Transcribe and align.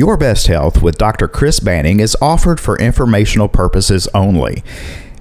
Your 0.00 0.16
Best 0.16 0.46
Health 0.46 0.80
with 0.80 0.96
Dr. 0.96 1.28
Chris 1.28 1.60
Banning 1.60 2.00
is 2.00 2.16
offered 2.22 2.58
for 2.58 2.78
informational 2.78 3.48
purposes 3.48 4.08
only. 4.14 4.64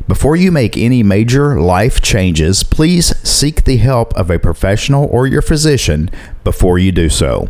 Before 0.08 0.38
you 0.38 0.54
make 0.54 0.78
any 0.78 1.04
major 1.04 1.60
life 1.60 2.00
changes, 2.00 2.64
please 2.64 3.08
seek 3.28 3.66
the 3.66 3.76
help 3.76 4.14
of 4.16 4.32
a 4.32 4.40
professional 4.40 5.06
or 5.12 5.28
your 5.28 5.42
physician 5.42 6.10
before 6.46 6.80
you 6.80 6.94
do 6.94 7.10
so. 7.10 7.50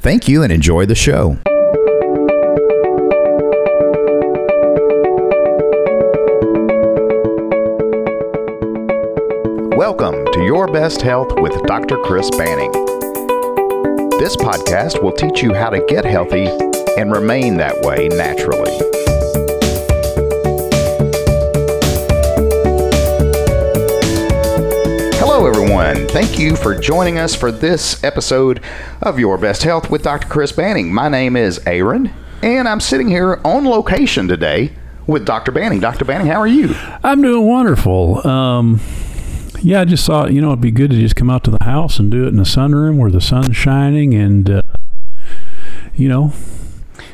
Thank 0.00 0.26
you 0.26 0.42
and 0.42 0.52
enjoy 0.52 0.84
the 0.84 0.96
show. 0.96 1.38
Welcome 9.76 10.24
to 10.32 10.42
Your 10.42 10.66
Best 10.66 11.02
Health 11.02 11.38
with 11.38 11.52
Dr. 11.68 11.98
Chris 11.98 12.28
Banning. 12.30 12.72
This 14.24 14.36
podcast 14.36 15.02
will 15.02 15.12
teach 15.12 15.42
you 15.42 15.52
how 15.52 15.68
to 15.68 15.84
get 15.86 16.06
healthy 16.06 16.46
and 16.96 17.12
remain 17.12 17.58
that 17.58 17.78
way 17.82 18.08
naturally. 18.08 18.72
Hello, 25.18 25.46
everyone. 25.46 26.08
Thank 26.08 26.38
you 26.38 26.56
for 26.56 26.74
joining 26.74 27.18
us 27.18 27.34
for 27.34 27.52
this 27.52 28.02
episode 28.02 28.62
of 29.02 29.18
Your 29.18 29.36
Best 29.36 29.62
Health 29.62 29.90
with 29.90 30.04
Dr. 30.04 30.26
Chris 30.26 30.52
Banning. 30.52 30.90
My 30.90 31.10
name 31.10 31.36
is 31.36 31.60
Aaron, 31.66 32.10
and 32.42 32.66
I'm 32.66 32.80
sitting 32.80 33.08
here 33.08 33.42
on 33.44 33.66
location 33.66 34.26
today 34.26 34.72
with 35.06 35.26
Dr. 35.26 35.52
Banning. 35.52 35.80
Dr. 35.80 36.06
Banning, 36.06 36.28
how 36.28 36.40
are 36.40 36.46
you? 36.46 36.74
I'm 37.04 37.20
doing 37.20 37.46
wonderful. 37.46 38.26
Um, 38.26 38.80
yeah, 39.64 39.80
I 39.80 39.84
just 39.86 40.06
thought, 40.06 40.32
you 40.32 40.42
know, 40.42 40.48
it'd 40.48 40.60
be 40.60 40.70
good 40.70 40.90
to 40.90 40.96
just 40.96 41.16
come 41.16 41.30
out 41.30 41.42
to 41.44 41.50
the 41.50 41.64
house 41.64 41.98
and 41.98 42.10
do 42.10 42.24
it 42.24 42.28
in 42.28 42.36
the 42.36 42.42
sunroom 42.42 42.98
where 42.98 43.10
the 43.10 43.20
sun's 43.20 43.56
shining 43.56 44.12
and, 44.12 44.50
uh, 44.50 44.62
you 45.94 46.06
know, 46.06 46.32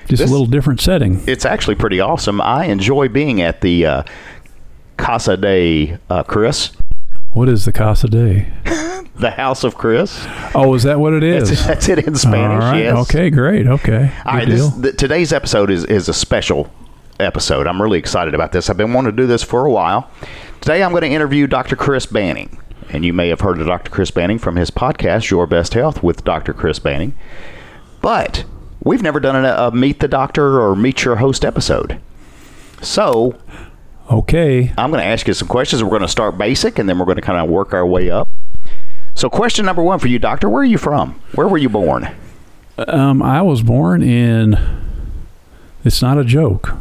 just 0.09 0.20
This- 0.20 0.28
a 0.28 0.32
little 0.32 0.46
different 0.46 0.80
setting. 0.80 1.23
It's 1.28 1.45
actually 1.45 1.76
pretty 1.76 2.00
awesome. 2.00 2.40
I 2.40 2.64
enjoy 2.64 3.09
being 3.09 3.40
at 3.40 3.60
the 3.60 3.87
uh, 3.87 4.02
Casa 4.96 5.37
de 5.37 5.96
uh, 6.10 6.24
Chris, 6.24 6.73
What 7.30 7.48
is 7.48 7.65
the 7.65 7.73
Casa 7.73 8.09
Day? 8.09 8.48
the 9.15 9.30
house 9.30 9.62
of 9.62 9.76
Chris. 9.76 10.26
Oh, 10.52 10.74
is 10.74 10.82
that 10.82 10.98
what 10.98 11.12
it 11.12 11.23
is? 11.23 11.51
That's, 11.51 11.66
that's 11.66 11.88
it 11.88 12.01
in 12.01 12.16
Spanish. 12.16 12.65
All 12.65 12.73
right. 12.73 12.82
Yes. 12.82 12.96
Okay, 13.09 13.30
great. 13.30 13.68
Okay. 13.68 14.12
All 14.26 14.34
right. 14.34 14.48
This, 14.48 14.96
today's 14.96 15.32
episode 15.32 15.71
is, 15.71 15.84
is 15.84 16.09
a 16.09 16.15
special 16.15 16.68
episode. 17.21 17.68
I'm 17.68 17.80
really 17.80 17.98
excited 17.98 18.34
about 18.34 18.51
this. 18.51 18.68
I've 18.68 18.76
been 18.76 18.93
wanting 18.93 19.12
to 19.12 19.16
do 19.16 19.28
this 19.28 19.45
for 19.45 19.65
a 19.66 19.71
while. 19.71 20.10
Today, 20.60 20.82
I'm 20.82 20.90
going 20.90 21.02
to 21.02 21.08
interview 21.08 21.46
Dr. 21.46 21.74
Chris 21.74 22.04
Banning. 22.04 22.58
And 22.90 23.02
you 23.04 23.14
may 23.14 23.28
have 23.28 23.40
heard 23.40 23.60
of 23.60 23.66
Dr. 23.66 23.90
Chris 23.90 24.10
Banning 24.10 24.38
from 24.38 24.56
his 24.56 24.70
podcast, 24.70 25.30
Your 25.30 25.46
Best 25.46 25.72
Health 25.72 26.02
with 26.02 26.22
Dr. 26.22 26.52
Chris 26.52 26.78
Banning. 26.78 27.14
But 28.02 28.44
we've 28.82 29.02
never 29.02 29.20
done 29.20 29.42
a, 29.44 29.54
a 29.54 29.70
Meet 29.70 30.00
the 30.00 30.08
Doctor 30.08 30.60
or 30.60 30.76
Meet 30.76 31.04
Your 31.04 31.16
Host 31.16 31.46
episode. 31.46 31.98
So 32.82 33.38
okay. 34.10 34.72
I'm 34.76 34.90
going 34.90 35.02
to 35.02 35.06
ask 35.06 35.26
you 35.26 35.32
some 35.34 35.48
questions. 35.48 35.82
We're 35.82 35.90
going 35.90 36.02
to 36.02 36.08
start 36.08 36.36
basic 36.36 36.78
and 36.78 36.88
then 36.88 36.98
we're 36.98 37.06
going 37.06 37.16
to 37.16 37.22
kind 37.22 37.38
of 37.38 37.48
work 37.48 37.72
our 37.72 37.86
way 37.86 38.10
up. 38.10 38.28
So, 39.14 39.28
question 39.28 39.64
number 39.66 39.82
one 39.82 39.98
for 39.98 40.08
you, 40.08 40.18
Doctor 40.18 40.48
Where 40.48 40.62
are 40.62 40.64
you 40.64 40.78
from? 40.78 41.20
Where 41.34 41.48
were 41.48 41.58
you 41.58 41.68
born? 41.68 42.14
Um, 42.78 43.22
I 43.22 43.42
was 43.42 43.62
born 43.62 44.02
in, 44.02 44.58
it's 45.84 46.00
not 46.00 46.18
a 46.18 46.24
joke, 46.24 46.74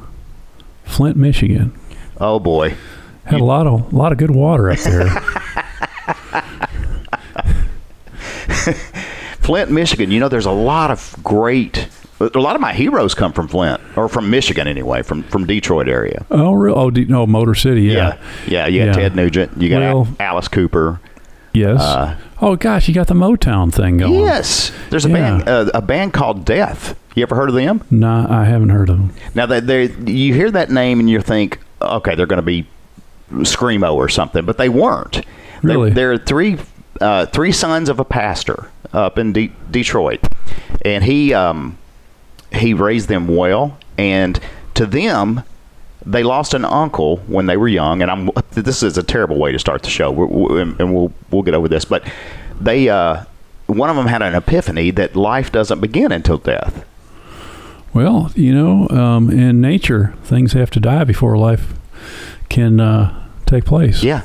Flint, 0.86 1.18
Michigan. 1.18 1.78
Oh, 2.18 2.40
boy. 2.40 2.76
Had 3.30 3.42
a 3.42 3.44
lot 3.44 3.68
of, 3.68 3.94
a 3.94 3.96
lot 3.96 4.12
of 4.12 4.18
good 4.18 4.32
water 4.32 4.72
up 4.72 4.80
there. 4.80 5.10
Flint, 9.42 9.72
Michigan. 9.72 10.12
You 10.12 10.20
know, 10.20 10.30
there's 10.30 10.46
a 10.46 10.52
lot 10.52 10.92
of 10.92 11.16
great. 11.24 11.88
A 12.20 12.38
lot 12.40 12.56
of 12.56 12.62
my 12.62 12.74
heroes 12.74 13.16
come 13.16 13.32
from 13.32 13.48
Flint, 13.48 13.80
or 13.96 14.10
from 14.10 14.30
Michigan 14.30 14.68
anyway, 14.68 15.02
from 15.04 15.24
from 15.24 15.46
Detroit 15.46 15.88
area. 15.88 16.26
oh, 16.32 16.52
real? 16.54 16.76
Oh, 16.78 16.92
D- 16.92 17.06
no, 17.06 17.26
Motor 17.26 17.56
City. 17.56 17.84
Yeah. 17.84 18.18
yeah. 18.46 18.68
You 18.68 18.80
got 18.80 18.86
Yeah. 18.88 18.94
Ted 18.94 19.16
Nugent. 19.16 19.60
You 19.62 19.70
got 19.70 19.80
Well- 19.82 20.08
Alice 20.20 20.48
Cooper. 20.50 21.00
Yes. 21.54 21.82
Uh, 21.82 22.16
oh 22.42 22.56
gosh, 22.58 22.88
you 22.88 22.94
got 22.94 23.08
the 23.08 23.16
Motown 23.16 23.74
thing 23.74 23.98
going. 23.98 24.14
Yes, 24.14 24.72
there's 24.92 25.06
a 25.06 25.10
Yeah. 25.10 25.16
band 25.40 25.50
uh, 25.50 25.72
a 25.74 25.82
band 25.82 26.14
called 26.14 26.46
Death. 26.46 26.96
You 27.16 27.24
ever 27.24 27.36
heard 27.36 27.50
of 27.50 27.56
them? 27.56 27.82
Nah, 27.90 28.28
I 28.30 28.46
haven't 28.46 28.70
heard 28.70 28.90
of 28.90 28.98
them. 28.98 29.14
Now 29.34 29.46
that 29.48 29.66
they 29.66 29.88
you 30.06 30.34
hear 30.34 30.52
that 30.52 30.70
name 30.70 31.00
and 31.00 31.10
you 31.10 31.22
think, 31.22 31.58
okay, 31.82 32.14
they're 32.16 32.28
going 32.28 32.38
to 32.38 32.44
be 32.44 32.68
screamo 33.32 33.94
or 33.94 34.10
something, 34.10 34.46
but 34.46 34.58
they 34.58 34.70
weren't. 34.70 35.14
They- 35.64 35.76
Really? 35.76 35.92
They're, 35.92 36.18
three 36.18 36.58
uh, 37.02 37.26
three 37.28 37.52
sons 37.52 37.90
of 37.90 38.00
a 38.00 38.06
pastor 38.06 38.70
up 38.94 39.18
in 39.18 39.34
De- 39.34 39.52
Detroit, 39.72 40.20
and 40.84 41.04
he 41.04 41.34
um, 41.34 41.78
he 42.54 42.74
raised 42.74 43.08
them 43.10 43.28
well. 43.28 43.78
And 43.98 44.40
to 44.76 44.86
them, 44.86 45.44
they 46.06 46.24
lost 46.24 46.54
an 46.54 46.64
uncle 46.66 47.18
when 47.28 47.46
they 47.46 47.58
were 47.58 47.68
young. 47.68 48.02
And 48.02 48.10
I'm 48.10 48.30
this 48.52 48.84
is 48.84 48.98
a 48.98 49.04
terrible 49.04 49.38
way 49.38 49.52
to 49.52 49.60
start 49.60 49.84
the 49.84 49.90
show, 49.90 50.12
we 50.12 50.26
we 50.26 50.62
and 50.62 50.94
we'll 50.94 51.12
we'll 51.30 51.44
get 51.44 51.54
over 51.54 51.68
this, 51.68 51.86
but 51.86 52.04
they. 52.60 52.90
Uh, 52.90 53.24
one 53.68 53.88
of 53.92 53.96
them 53.96 54.08
had 54.08 54.24
an 54.24 54.34
epiphany 54.34 54.90
that 54.90 55.16
life 55.16 55.52
doesn't 55.52 55.80
begin 55.80 56.12
until 56.12 56.40
death. 56.40 56.84
Well, 57.94 58.32
you 58.34 58.52
know, 58.52 58.88
um, 58.90 59.30
in 59.30 59.62
nature, 59.62 60.16
things 60.24 60.54
have 60.54 60.72
to 60.72 60.80
die 60.80 61.04
before 61.04 61.38
life 61.38 61.74
can 62.50 62.80
uh, 62.80 63.28
take 63.46 63.66
place. 63.66 64.04
Yeah. 64.04 64.24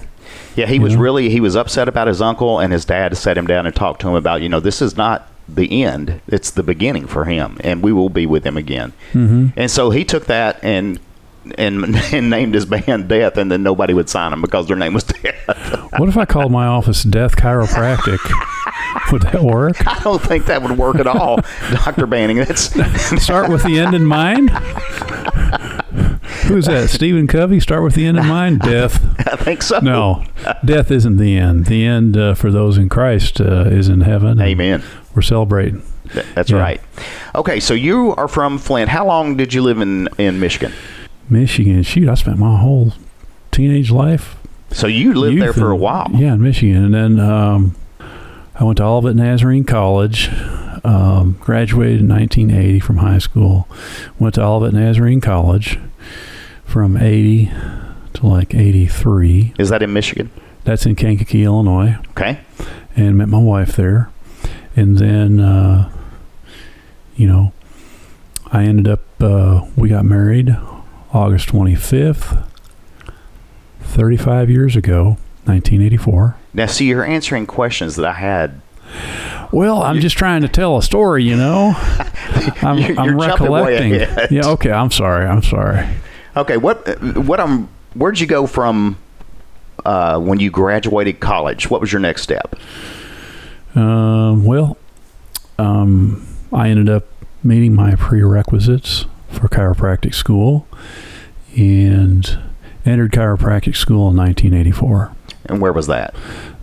Yeah, 0.56 0.66
he 0.66 0.78
was 0.78 0.94
Yeah. 0.94 1.00
really 1.00 1.28
he 1.30 1.40
was 1.40 1.54
upset 1.56 1.88
about 1.88 2.06
his 2.08 2.20
uncle 2.22 2.58
and 2.60 2.72
his 2.72 2.84
dad 2.84 3.16
sat 3.16 3.36
him 3.36 3.46
down 3.46 3.66
and 3.66 3.74
talked 3.74 4.00
to 4.02 4.08
him 4.08 4.14
about, 4.14 4.40
you 4.42 4.48
know, 4.48 4.60
this 4.60 4.80
is 4.82 4.96
not 4.96 5.28
the 5.48 5.82
end, 5.84 6.20
it's 6.26 6.50
the 6.50 6.62
beginning 6.62 7.06
for 7.06 7.24
him 7.26 7.58
and 7.62 7.82
we 7.82 7.92
will 7.92 8.08
be 8.08 8.24
with 8.26 8.44
him 8.44 8.56
again. 8.56 8.92
hmm 9.12 9.48
And 9.56 9.70
so 9.70 9.90
he 9.90 10.04
took 10.04 10.26
that 10.26 10.58
and 10.62 10.98
and, 11.58 11.94
and 12.12 12.30
named 12.30 12.54
his 12.54 12.64
band 12.66 13.08
Death 13.08 13.36
and 13.36 13.50
then 13.50 13.62
nobody 13.62 13.92
would 13.94 14.08
sign 14.08 14.32
him 14.32 14.40
because 14.40 14.66
their 14.66 14.76
name 14.76 14.94
was 14.94 15.04
Death. 15.04 15.90
What 15.98 16.08
if 16.08 16.16
I 16.16 16.24
called 16.24 16.50
my 16.50 16.66
office 16.66 17.02
Death 17.04 17.36
Chiropractic? 17.36 18.18
Would 19.12 19.22
that 19.22 19.42
work? 19.42 19.86
I 19.86 20.00
don't 20.02 20.20
think 20.22 20.46
that 20.46 20.62
would 20.62 20.78
work 20.78 20.96
at 20.96 21.06
all, 21.06 21.38
Dr. 21.70 22.06
Banning. 22.06 22.38
That's 22.38 22.62
Start 23.22 23.48
with 23.50 23.62
the 23.64 23.78
end 23.78 23.94
in 23.94 24.04
mind. 24.06 24.50
Who's 26.54 26.66
that? 26.66 26.88
Stephen 26.88 27.26
Covey. 27.26 27.58
Start 27.58 27.82
with 27.82 27.94
the 27.96 28.06
end 28.06 28.16
in 28.16 28.26
mind. 28.28 28.60
Death. 28.60 29.02
I 29.28 29.34
think 29.34 29.60
so. 29.60 29.80
No, 29.80 30.24
death 30.64 30.92
isn't 30.92 31.16
the 31.16 31.36
end. 31.36 31.66
The 31.66 31.84
end 31.84 32.16
uh, 32.16 32.34
for 32.34 32.52
those 32.52 32.78
in 32.78 32.88
Christ 32.88 33.40
uh, 33.40 33.64
is 33.66 33.88
in 33.88 34.02
heaven. 34.02 34.40
Amen. 34.40 34.84
We're 35.16 35.22
celebrating. 35.22 35.82
Th- 36.12 36.24
That's 36.36 36.50
Yeah. 36.50 36.58
right. 36.60 36.80
Okay, 37.34 37.58
so 37.58 37.74
you 37.74 38.14
are 38.14 38.28
from 38.28 38.58
Flint. 38.58 38.88
How 38.88 39.04
long 39.04 39.36
did 39.36 39.52
you 39.52 39.62
live 39.62 39.80
in 39.80 40.08
in 40.16 40.38
Michigan? 40.38 40.72
Michigan. 41.28 41.82
Shoot, 41.82 42.08
I 42.08 42.14
spent 42.14 42.38
my 42.38 42.56
whole 42.56 42.92
teenage 43.50 43.90
life 43.90 44.36
So 44.70 44.86
you 44.86 45.12
lived 45.14 45.42
there 45.42 45.52
for 45.54 45.72
a 45.72 45.76
while. 45.76 46.08
Yeah, 46.14 46.34
in 46.34 46.40
Michigan, 46.40 46.84
and 46.84 46.94
then 46.94 47.18
um, 47.18 47.74
I 48.54 48.62
went 48.62 48.76
to 48.78 48.84
Olivet 48.84 49.16
Nazarene 49.16 49.64
College. 49.64 50.30
Um, 50.84 51.36
graduated 51.40 52.00
in 52.02 52.08
1980 52.08 52.78
from 52.78 52.98
high 52.98 53.18
school. 53.18 53.66
Went 54.20 54.34
to 54.36 54.42
Olivet 54.44 54.74
Nazarene 54.74 55.20
College 55.20 55.80
from 56.64 56.96
80 56.96 57.50
to 58.14 58.26
like 58.26 58.54
83. 58.54 59.54
Is 59.58 59.68
that 59.68 59.82
in 59.82 59.92
Michigan? 59.92 60.30
That's 60.64 60.86
in 60.86 60.94
Kankakee, 60.94 61.44
Illinois, 61.44 61.96
Okay. 62.10 62.38
and 62.96 63.18
met 63.18 63.28
my 63.28 63.38
wife 63.38 63.76
there. 63.76 64.10
And 64.76 64.98
then, 64.98 65.38
uh, 65.40 65.90
you 67.16 67.26
know, 67.26 67.52
I 68.50 68.64
ended 68.64 68.88
up. 68.88 69.00
Uh, 69.20 69.62
we 69.76 69.88
got 69.88 70.04
married 70.04 70.56
August 71.12 71.48
25th, 71.48 72.44
35 73.80 74.50
years 74.50 74.76
ago, 74.76 75.16
1984. 75.44 76.36
Now, 76.52 76.66
see, 76.66 76.86
you're 76.86 77.04
answering 77.04 77.46
questions 77.46 77.96
that 77.96 78.04
I 78.06 78.12
had. 78.14 78.60
Well, 79.52 79.82
I'm 79.82 80.00
just 80.00 80.16
trying 80.16 80.42
to 80.42 80.48
tell 80.48 80.76
a 80.76 80.82
story, 80.82 81.24
you 81.24 81.36
know. 81.36 81.74
I'm, 82.62 82.78
You're- 82.78 82.96
I'm 82.98 83.10
you're 83.10 83.18
jumping 83.28 83.50
way 83.50 83.62
recollecting. 83.74 84.36
Yeah, 84.36 84.46
okay. 84.48 84.72
I'm 84.72 84.90
sorry. 84.90 85.26
I'm 85.26 85.42
sorry. 85.42 85.86
Okay, 86.36 86.56
what 86.56 86.86
what 87.16 87.38
um 87.40 87.68
where'd 87.94 88.18
you 88.18 88.26
go 88.26 88.46
from 88.46 88.98
uh, 89.84 90.18
when 90.18 90.40
you 90.40 90.50
graduated 90.50 91.20
college? 91.20 91.70
What 91.70 91.80
was 91.80 91.92
your 91.92 92.00
next 92.00 92.22
step? 92.22 92.56
Um, 93.74 94.44
well, 94.44 94.76
um, 95.58 96.26
I 96.52 96.68
ended 96.68 96.88
up 96.88 97.04
meeting 97.42 97.74
my 97.74 97.94
prerequisites 97.96 99.06
for 99.28 99.48
chiropractic 99.48 100.14
school 100.14 100.66
and 101.56 102.38
entered 102.86 103.12
chiropractic 103.12 103.76
school 103.76 104.10
in 104.10 104.16
1984. 104.16 105.12
And 105.46 105.60
where 105.60 105.72
was 105.72 105.86
that? 105.88 106.14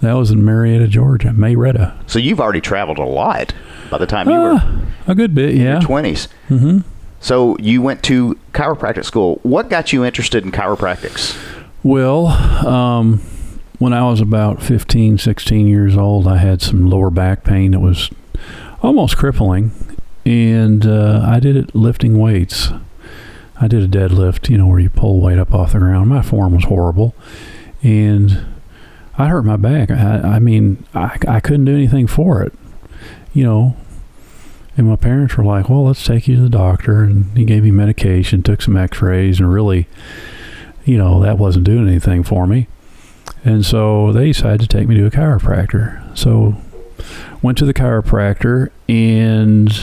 That 0.01 0.13
was 0.13 0.31
in 0.31 0.43
Marietta, 0.43 0.87
Georgia, 0.87 1.29
Mayretta. 1.29 1.93
So 2.09 2.17
you've 2.17 2.39
already 2.39 2.61
traveled 2.61 2.97
a 2.97 3.03
lot 3.05 3.53
by 3.91 3.97
the 3.99 4.07
time 4.07 4.27
you 4.27 4.39
were 4.39 4.55
Ah, 4.55 4.81
a 5.07 5.13
good 5.15 5.35
bit, 5.35 5.51
in 5.51 5.61
yeah. 5.61 5.79
twenties. 5.79 6.27
hmm 6.47 6.79
So 7.21 7.55
you 7.59 7.81
went 7.81 8.03
to 8.03 8.37
chiropractic 8.51 9.05
school. 9.05 9.39
What 9.43 9.69
got 9.69 9.93
you 9.93 10.03
interested 10.03 10.43
in 10.43 10.51
chiropractics? 10.51 11.37
Well, 11.83 12.27
um, 12.27 13.19
when 13.79 13.93
I 13.93 14.07
was 14.09 14.19
about 14.21 14.61
15, 14.61 15.17
16 15.17 15.67
years 15.67 15.95
old, 15.95 16.27
I 16.27 16.37
had 16.37 16.61
some 16.61 16.89
lower 16.89 17.09
back 17.09 17.43
pain 17.43 17.71
that 17.71 17.79
was 17.79 18.09
almost 18.81 19.17
crippling. 19.17 19.71
and 20.25 20.85
uh, 20.85 21.23
I 21.25 21.39
did 21.39 21.55
it 21.55 21.73
lifting 21.75 22.19
weights. 22.19 22.69
I 23.59 23.67
did 23.67 23.83
a 23.83 23.87
deadlift, 23.87 24.49
you 24.49 24.57
know, 24.57 24.67
where 24.67 24.79
you 24.79 24.89
pull 24.89 25.19
weight 25.21 25.37
up 25.39 25.53
off 25.53 25.73
the 25.73 25.79
ground. 25.79 26.09
My 26.09 26.21
form 26.21 26.55
was 26.55 26.65
horrible, 26.65 27.15
and 27.83 28.45
I 29.17 29.27
hurt 29.27 29.43
my 29.43 29.57
back. 29.57 29.91
I, 29.91 30.35
I 30.35 30.39
mean, 30.39 30.83
I, 30.93 31.17
I 31.27 31.39
couldn't 31.39 31.65
do 31.65 31.73
anything 31.75 32.07
for 32.07 32.41
it, 32.41 32.53
you 33.33 33.43
know. 33.43 33.75
And 34.77 34.87
my 34.87 34.95
parents 34.95 35.35
were 35.37 35.43
like, 35.43 35.69
"Well, 35.69 35.85
let's 35.85 36.03
take 36.03 36.27
you 36.27 36.37
to 36.37 36.41
the 36.41 36.49
doctor." 36.49 37.03
And 37.03 37.37
he 37.37 37.45
gave 37.45 37.63
me 37.63 37.71
medication, 37.71 38.41
took 38.41 38.61
some 38.61 38.77
X-rays, 38.77 39.39
and 39.39 39.51
really, 39.51 39.87
you 40.85 40.97
know, 40.97 41.21
that 41.21 41.37
wasn't 41.37 41.65
doing 41.65 41.87
anything 41.87 42.23
for 42.23 42.47
me. 42.47 42.67
And 43.43 43.65
so 43.65 44.11
they 44.11 44.27
decided 44.27 44.61
to 44.61 44.67
take 44.67 44.87
me 44.87 44.95
to 44.95 45.05
a 45.05 45.11
chiropractor. 45.11 46.17
So 46.17 46.55
went 47.41 47.57
to 47.57 47.65
the 47.65 47.73
chiropractor 47.73 48.69
and 48.87 49.73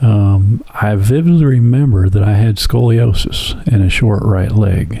um, 0.00 0.62
I 0.70 0.94
vividly 0.96 1.44
remember 1.44 2.08
that 2.08 2.22
I 2.22 2.34
had 2.34 2.56
scoliosis 2.56 3.54
and 3.66 3.82
a 3.82 3.88
short 3.88 4.22
right 4.22 4.52
leg. 4.52 5.00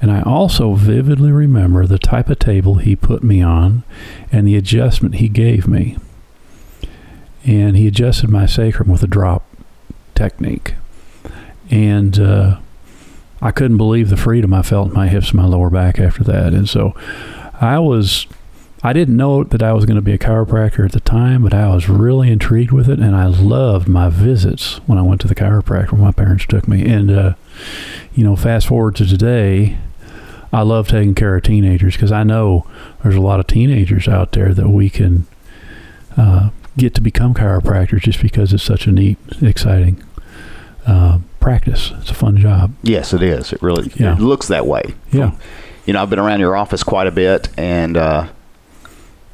And 0.00 0.10
I 0.10 0.20
also 0.22 0.74
vividly 0.74 1.32
remember 1.32 1.86
the 1.86 1.98
type 1.98 2.28
of 2.28 2.38
table 2.38 2.74
he 2.76 2.94
put 2.94 3.22
me 3.22 3.40
on 3.40 3.84
and 4.30 4.46
the 4.46 4.56
adjustment 4.56 5.16
he 5.16 5.28
gave 5.28 5.66
me. 5.66 5.96
And 7.46 7.76
he 7.76 7.86
adjusted 7.86 8.30
my 8.30 8.46
sacrum 8.46 8.88
with 8.88 9.02
a 9.02 9.06
drop 9.06 9.44
technique. 10.14 10.74
And 11.70 12.18
uh, 12.18 12.58
I 13.42 13.50
couldn't 13.50 13.76
believe 13.76 14.08
the 14.08 14.16
freedom 14.16 14.54
I 14.54 14.62
felt 14.62 14.88
in 14.88 14.94
my 14.94 15.08
hips 15.08 15.28
and 15.30 15.36
my 15.36 15.46
lower 15.46 15.70
back 15.70 15.98
after 15.98 16.24
that. 16.24 16.54
And 16.54 16.68
so 16.68 16.94
I 17.60 17.78
was 17.78 18.26
I 18.86 18.92
didn't 18.92 19.16
know 19.16 19.44
that 19.44 19.62
I 19.62 19.72
was 19.72 19.86
going 19.86 19.96
to 19.96 20.02
be 20.02 20.12
a 20.12 20.18
chiropractor 20.18 20.84
at 20.84 20.92
the 20.92 21.00
time, 21.00 21.42
but 21.42 21.54
I 21.54 21.74
was 21.74 21.88
really 21.88 22.30
intrigued 22.30 22.70
with 22.70 22.86
it, 22.90 22.98
and 22.98 23.16
I 23.16 23.24
loved 23.24 23.88
my 23.88 24.10
visits 24.10 24.76
when 24.86 24.98
I 24.98 25.02
went 25.02 25.22
to 25.22 25.26
the 25.26 25.34
chiropractor. 25.34 25.92
when 25.92 26.02
My 26.02 26.12
parents 26.12 26.44
took 26.44 26.68
me, 26.68 26.84
and 26.84 27.10
uh, 27.10 27.34
you 28.14 28.24
know, 28.24 28.36
fast 28.36 28.66
forward 28.66 28.94
to 28.96 29.06
today, 29.06 29.78
I 30.52 30.60
love 30.60 30.88
taking 30.88 31.14
care 31.14 31.34
of 31.34 31.42
teenagers 31.44 31.94
because 31.94 32.12
I 32.12 32.24
know 32.24 32.66
there's 33.02 33.16
a 33.16 33.22
lot 33.22 33.40
of 33.40 33.46
teenagers 33.46 34.06
out 34.06 34.32
there 34.32 34.52
that 34.52 34.68
we 34.68 34.90
can 34.90 35.26
uh, 36.18 36.50
get 36.76 36.94
to 36.94 37.00
become 37.00 37.34
chiropractors 37.34 38.00
just 38.00 38.20
because 38.20 38.52
it's 38.52 38.62
such 38.62 38.86
a 38.86 38.92
neat, 38.92 39.18
exciting 39.40 40.02
uh, 40.86 41.18
practice. 41.40 41.92
It's 42.00 42.10
a 42.10 42.14
fun 42.14 42.36
job. 42.36 42.72
Yes, 42.82 43.12
it 43.12 43.22
is. 43.22 43.52
It 43.52 43.62
really 43.62 43.92
Yeah. 43.96 44.14
it 44.14 44.20
looks 44.20 44.48
that 44.48 44.66
way. 44.66 44.94
Yeah. 45.12 45.32
You 45.86 45.92
know, 45.92 46.02
I've 46.02 46.10
been 46.10 46.18
around 46.18 46.40
your 46.40 46.56
office 46.56 46.82
quite 46.82 47.06
a 47.06 47.10
bit, 47.12 47.48
and 47.58 47.96
uh, 47.96 48.26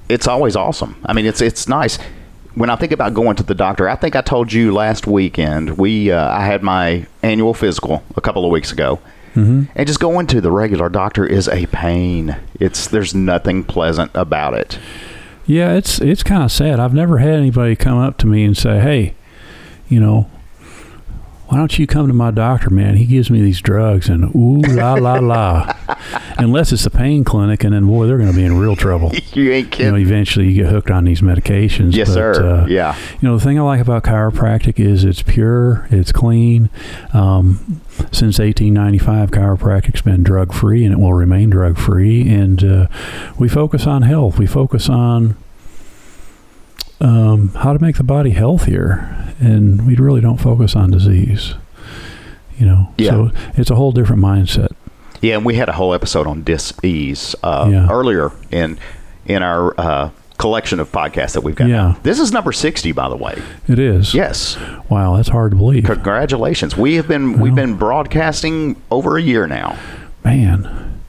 it's 0.08 0.26
always 0.26 0.56
awesome. 0.56 0.96
I 1.04 1.12
mean, 1.12 1.26
it's 1.26 1.40
it's 1.40 1.68
nice. 1.68 1.98
When 2.56 2.68
I 2.68 2.74
think 2.76 2.90
about 2.92 3.14
going 3.14 3.36
to 3.36 3.44
the 3.44 3.54
doctor, 3.54 3.88
I 3.88 3.94
think 3.94 4.16
I 4.16 4.20
told 4.22 4.52
you 4.52 4.72
last 4.74 5.06
weekend 5.06 5.78
we 5.78 6.10
uh, 6.10 6.28
I 6.36 6.44
had 6.44 6.62
my 6.62 7.06
annual 7.22 7.54
physical 7.54 8.02
a 8.16 8.20
couple 8.20 8.44
of 8.44 8.50
weeks 8.50 8.72
ago, 8.72 8.98
hmm 9.34 9.64
and 9.76 9.86
just 9.86 10.00
going 10.00 10.26
to 10.28 10.40
the 10.40 10.50
regular 10.50 10.88
doctor 10.88 11.24
is 11.24 11.48
a 11.48 11.66
pain. 11.66 12.36
It's 12.58 12.88
there's 12.88 13.14
nothing 13.14 13.62
pleasant 13.62 14.10
about 14.14 14.54
it. 14.54 14.78
Yeah, 15.50 15.72
it's 15.72 16.00
it's 16.00 16.22
kind 16.22 16.44
of 16.44 16.52
sad. 16.52 16.78
I've 16.78 16.94
never 16.94 17.18
had 17.18 17.34
anybody 17.34 17.74
come 17.74 17.98
up 17.98 18.18
to 18.18 18.26
me 18.28 18.44
and 18.44 18.56
say, 18.56 18.78
"Hey, 18.78 19.14
you 19.88 19.98
know, 19.98 20.30
why 21.50 21.56
don't 21.58 21.76
you 21.80 21.86
come 21.86 22.06
to 22.06 22.14
my 22.14 22.30
doctor, 22.30 22.70
man? 22.70 22.94
He 22.96 23.06
gives 23.06 23.28
me 23.28 23.40
these 23.42 23.60
drugs 23.60 24.08
and 24.08 24.32
ooh 24.36 24.60
la 24.72 24.94
la 24.94 25.14
la." 25.18 25.74
Unless 26.38 26.72
it's 26.72 26.86
a 26.86 26.90
pain 26.90 27.24
clinic, 27.24 27.64
and 27.64 27.74
then 27.74 27.86
boy, 27.86 28.06
they're 28.06 28.16
going 28.16 28.30
to 28.30 28.36
be 28.36 28.44
in 28.44 28.56
real 28.56 28.76
trouble. 28.76 29.10
you 29.32 29.50
ain't 29.50 29.66
You 29.66 29.70
kidding. 29.70 29.92
know, 29.92 29.98
eventually 29.98 30.48
you 30.48 30.62
get 30.62 30.70
hooked 30.72 30.90
on 30.90 31.04
these 31.04 31.20
medications. 31.20 31.94
yes, 31.94 32.08
but, 32.08 32.14
sir. 32.14 32.32
Uh, 32.62 32.66
yeah. 32.66 32.96
You 33.20 33.28
know, 33.28 33.36
the 33.36 33.44
thing 33.44 33.58
I 33.58 33.62
like 33.62 33.80
about 33.80 34.04
chiropractic 34.04 34.78
is 34.78 35.04
it's 35.04 35.22
pure, 35.22 35.86
it's 35.90 36.12
clean. 36.12 36.70
Um, 37.12 37.80
since 38.12 38.38
1895, 38.38 39.30
chiropractic's 39.32 40.02
been 40.02 40.22
drug 40.22 40.54
free 40.54 40.84
and 40.84 40.92
it 40.94 40.98
will 40.98 41.12
remain 41.14 41.50
drug 41.50 41.76
free. 41.76 42.28
And 42.30 42.62
uh, 42.64 42.86
we 43.38 43.48
focus 43.48 43.86
on 43.86 44.02
health. 44.02 44.38
We 44.38 44.46
focus 44.46 44.88
on 44.88 45.36
um, 47.00 47.48
how 47.50 47.72
to 47.72 47.78
make 47.80 47.96
the 47.96 48.02
body 48.04 48.30
healthier, 48.30 49.08
and 49.40 49.86
we 49.86 49.96
really 49.96 50.20
don't 50.20 50.38
focus 50.38 50.76
on 50.76 50.90
disease. 50.90 51.54
You 52.58 52.66
know, 52.66 52.92
Yeah. 52.98 53.10
so 53.10 53.30
it's 53.56 53.70
a 53.70 53.74
whole 53.74 53.92
different 53.92 54.20
mindset. 54.22 54.68
Yeah, 55.22 55.36
and 55.36 55.44
we 55.46 55.54
had 55.54 55.68
a 55.68 55.72
whole 55.72 55.94
episode 55.94 56.26
on 56.26 56.42
dis-ease 56.42 57.34
uh, 57.42 57.68
Yeah. 57.70 57.88
earlier 57.90 58.32
in 58.50 58.78
in 59.26 59.42
our 59.42 59.74
uh, 59.78 60.10
collection 60.38 60.80
of 60.80 60.90
podcasts 60.90 61.32
that 61.34 61.42
we've 61.42 61.54
got. 61.54 61.68
Yeah. 61.68 61.94
This 62.02 62.18
is 62.18 62.32
number 62.32 62.52
sixty, 62.52 62.92
by 62.92 63.08
the 63.08 63.16
way. 63.16 63.40
It 63.68 63.78
is. 63.78 64.14
Yes, 64.14 64.56
Wow, 64.88 65.16
that's 65.16 65.28
hard 65.28 65.52
to 65.52 65.56
believe. 65.56 65.84
congratulations. 65.84 66.76
We 66.76 66.94
have 66.96 67.06
been 67.08 67.38
we've 67.40 67.54
been 67.54 67.74
broadcasting 67.76 68.76
over 68.90 69.16
a 69.16 69.22
year 69.22 69.46
now. 69.46 69.76
Man, 70.24 70.99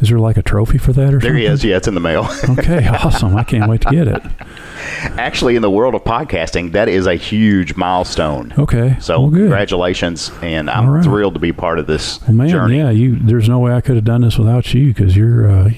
is 0.00 0.08
there 0.08 0.18
like 0.18 0.36
a 0.36 0.42
trophy 0.42 0.78
for 0.78 0.92
that 0.94 1.08
or 1.14 1.18
There 1.18 1.20
something? 1.20 1.36
he 1.36 1.44
is. 1.44 1.62
Yeah, 1.64 1.76
it's 1.76 1.86
in 1.88 1.94
the 1.94 2.00
mail. 2.00 2.28
Okay, 2.50 2.86
awesome. 2.88 3.36
I 3.36 3.44
can't 3.44 3.70
wait 3.70 3.82
to 3.82 3.90
get 3.90 4.08
it. 4.08 4.22
Actually, 5.18 5.56
in 5.56 5.62
the 5.62 5.70
world 5.70 5.94
of 5.94 6.02
podcasting, 6.04 6.72
that 6.72 6.88
is 6.88 7.06
a 7.06 7.14
huge 7.14 7.76
milestone. 7.76 8.52
Okay. 8.58 8.96
So 9.00 9.20
well, 9.20 9.30
congratulations, 9.30 10.30
and 10.42 10.68
I'm 10.70 10.88
right. 10.88 11.04
thrilled 11.04 11.34
to 11.34 11.40
be 11.40 11.52
part 11.52 11.78
of 11.78 11.86
this 11.86 12.20
Well, 12.22 12.32
man, 12.32 12.48
journey. 12.48 12.78
yeah, 12.78 12.90
you. 12.90 13.16
There's 13.16 13.48
no 13.48 13.58
way 13.58 13.72
I 13.72 13.80
could 13.80 13.96
have 13.96 14.04
done 14.04 14.22
this 14.22 14.38
without 14.38 14.72
you 14.74 14.88
because 14.92 15.16
you're 15.16 15.50
uh, 15.50 15.70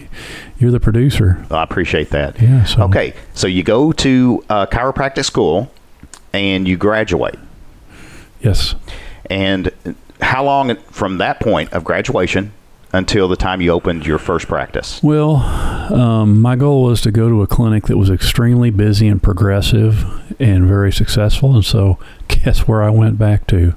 you're 0.58 0.70
the 0.70 0.80
producer. 0.80 1.44
I 1.50 1.62
appreciate 1.62 2.10
that. 2.10 2.40
Yeah. 2.40 2.64
So 2.64 2.82
Okay, 2.84 3.14
so 3.34 3.46
you 3.46 3.62
go 3.62 3.92
to 3.92 4.44
uh, 4.48 4.66
chiropractic 4.66 5.24
school, 5.24 5.70
and 6.32 6.66
you 6.66 6.76
graduate. 6.76 7.38
Yes. 8.40 8.74
And 9.30 9.70
how 10.20 10.44
long 10.44 10.74
from 10.90 11.18
that 11.18 11.40
point 11.40 11.72
of 11.72 11.84
graduation 11.84 12.52
until 12.92 13.26
the 13.26 13.36
time 13.36 13.60
you 13.60 13.70
opened 13.70 14.06
your 14.06 14.18
first 14.18 14.48
practice? 14.48 15.02
Well, 15.02 15.36
um, 15.36 16.40
my 16.40 16.56
goal 16.56 16.84
was 16.84 17.00
to 17.02 17.10
go 17.10 17.28
to 17.28 17.42
a 17.42 17.46
clinic 17.46 17.86
that 17.86 17.96
was 17.96 18.10
extremely 18.10 18.70
busy 18.70 19.08
and 19.08 19.22
progressive 19.22 20.04
and 20.38 20.66
very 20.66 20.92
successful, 20.92 21.54
and 21.54 21.64
so 21.64 21.98
guess 22.28 22.68
where 22.68 22.82
I 22.82 22.90
went 22.90 23.18
back 23.18 23.46
to? 23.48 23.74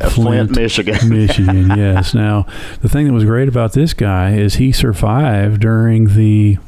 Uh, 0.00 0.10
Flint, 0.10 0.50
Flint, 0.50 0.56
Michigan. 0.56 1.08
Michigan. 1.08 1.68
yes. 1.76 2.14
Now, 2.14 2.46
the 2.80 2.88
thing 2.88 3.06
that 3.06 3.12
was 3.12 3.24
great 3.24 3.48
about 3.48 3.72
this 3.74 3.94
guy 3.94 4.34
is 4.34 4.54
he 4.56 4.72
survived 4.72 5.60
during 5.60 6.16
the 6.16 6.58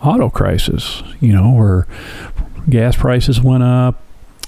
auto 0.00 0.30
crisis. 0.30 1.02
You 1.20 1.32
know, 1.32 1.50
where 1.50 1.86
gas 2.68 2.96
prices 2.96 3.40
went 3.40 3.64
up. 3.64 4.00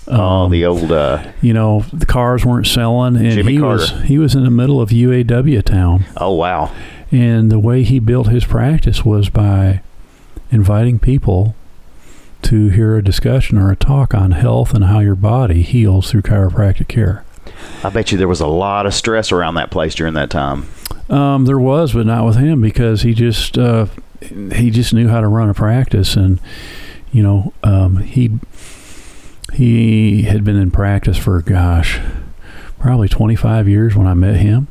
Oh, 0.07 0.21
um, 0.21 0.51
the 0.51 0.67
old 0.67 0.93
uh, 0.93 1.33
you 1.41 1.55
know 1.55 1.85
the 1.93 2.07
cars 2.07 2.45
weren't 2.45 2.67
selling 2.67 3.17
and 3.17 3.31
Jimmy 3.31 3.55
he 3.55 3.59
Carter. 3.59 3.79
was 3.79 4.03
he 4.03 4.19
was 4.19 4.35
in 4.35 4.45
the 4.45 4.51
middle 4.51 4.81
of 4.81 4.91
UAW 4.91 5.63
town 5.65 6.05
oh 6.19 6.35
wow, 6.35 6.75
and 7.11 7.51
the 7.51 7.59
way 7.59 7.83
he 7.85 7.99
built 7.99 8.29
his 8.29 8.45
practice 8.45 9.05
was 9.05 9.31
by 9.31 9.81
inviting 10.51 10.99
people 10.99 11.55
to 12.43 12.69
hear 12.69 12.97
a 12.97 13.03
discussion 13.03 13.57
or 13.57 13.71
a 13.71 13.77
talk 13.77 14.13
on 14.13 14.33
health 14.33 14.75
and 14.75 14.85
how 14.85 15.01
your 15.01 15.15
body 15.15 15.63
heals 15.63 16.11
through 16.11 16.21
chiropractic 16.23 16.89
care. 16.89 17.25
I 17.83 17.89
bet 17.89 18.13
you 18.13 18.19
there 18.19 18.29
was 18.29 18.41
a 18.43 18.47
lot 18.47 18.85
of 18.85 18.93
stress 18.93 19.33
around 19.33 19.55
that 19.55 19.71
place 19.71 19.95
during 19.95 20.13
that 20.15 20.29
time. 20.29 20.67
Um, 21.09 21.47
there 21.47 21.59
was, 21.59 21.95
but 21.95 22.05
not 22.07 22.25
with 22.27 22.37
him 22.37 22.61
because 22.61 23.03
he 23.03 23.15
just 23.15 23.57
uh, 23.57 23.87
he 24.53 24.71
just 24.71 24.93
knew 24.93 25.09
how 25.09 25.21
to 25.23 25.29
run 25.29 25.49
a 25.49 25.55
practice, 25.55 26.17
and 26.17 26.41
you 27.13 27.23
know 27.23 27.53
um, 27.63 27.99
he 27.99 28.31
he 29.55 30.23
had 30.23 30.45
been 30.45 30.57
in 30.57 30.71
practice 30.71 31.17
for 31.17 31.41
gosh, 31.43 32.01
probably 32.79 33.09
25 33.09 33.69
years 33.69 33.95
when 33.95 34.07
I 34.07 34.15
met 34.15 34.37
him, 34.37 34.69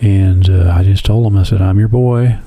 and 0.00 0.48
uh, 0.48 0.72
I 0.74 0.82
just 0.82 1.04
told 1.04 1.26
him 1.26 1.38
I 1.38 1.42
said 1.44 1.62
I'm 1.62 1.78
your 1.78 1.88
boy. 1.88 2.38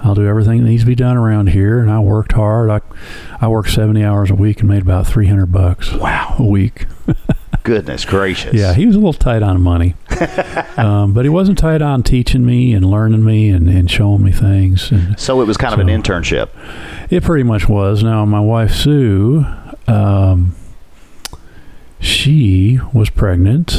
I'll 0.00 0.14
do 0.14 0.26
everything 0.26 0.62
that 0.62 0.68
needs 0.68 0.82
to 0.82 0.86
be 0.86 0.94
done 0.94 1.16
around 1.16 1.48
here, 1.48 1.78
and 1.78 1.90
I 1.90 1.98
worked 1.98 2.32
hard. 2.32 2.68
I 2.68 2.80
I 3.40 3.48
worked 3.48 3.70
70 3.70 4.04
hours 4.04 4.30
a 4.30 4.34
week 4.34 4.60
and 4.60 4.68
made 4.68 4.82
about 4.82 5.06
300 5.06 5.46
bucks 5.46 5.92
Wow, 5.94 6.36
a 6.38 6.44
week. 6.44 6.86
goodness 7.62 8.04
gracious. 8.04 8.52
Yeah, 8.52 8.74
he 8.74 8.84
was 8.84 8.94
a 8.94 8.98
little 8.98 9.14
tight 9.14 9.42
on 9.42 9.62
money, 9.62 9.94
um, 10.76 11.14
but 11.14 11.24
he 11.24 11.30
wasn't 11.30 11.56
tight 11.56 11.80
on 11.80 12.02
teaching 12.02 12.44
me 12.44 12.74
and 12.74 12.84
learning 12.84 13.24
me 13.24 13.48
and, 13.48 13.70
and 13.70 13.90
showing 13.90 14.22
me 14.22 14.32
things. 14.32 14.90
And 14.90 15.18
so 15.18 15.40
it 15.40 15.46
was 15.46 15.56
kind 15.56 15.72
of 15.72 15.80
an 15.80 15.86
internship. 15.86 16.50
it 17.10 17.22
pretty 17.22 17.44
much 17.44 17.66
was. 17.66 18.02
Now, 18.02 18.26
my 18.26 18.40
wife 18.40 18.72
Sue, 18.72 19.46
um, 19.86 20.54
she 22.04 22.78
was 22.92 23.08
pregnant, 23.10 23.74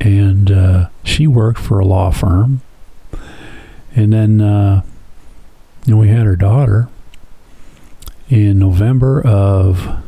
and 0.00 0.50
uh, 0.50 0.88
she 1.04 1.26
worked 1.26 1.60
for 1.60 1.78
a 1.78 1.84
law 1.84 2.10
firm, 2.10 2.62
and 3.94 4.12
then 4.12 4.40
uh, 4.40 4.82
know, 5.86 5.96
we 5.96 6.08
had 6.08 6.24
her 6.26 6.36
daughter 6.36 6.88
in 8.28 8.58
November 8.58 9.20
of. 9.26 10.02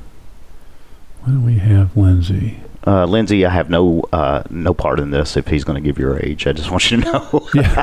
When 1.23 1.37
did 1.37 1.45
we 1.45 1.59
have 1.59 1.95
Lindsay? 1.97 2.61
Uh, 2.87 3.05
Lindsay, 3.05 3.45
I 3.45 3.51
have 3.51 3.69
no 3.69 4.03
uh, 4.11 4.43
no 4.49 4.73
part 4.73 5.01
in 5.01 5.11
this. 5.11 5.37
If 5.37 5.49
he's 5.49 5.65
going 5.65 5.83
to 5.83 5.87
give 5.87 5.99
your 5.99 6.19
age, 6.19 6.47
I 6.47 6.53
just 6.53 6.71
want 6.71 6.91
you 6.91 7.03
to 7.03 7.13
know. 7.13 7.49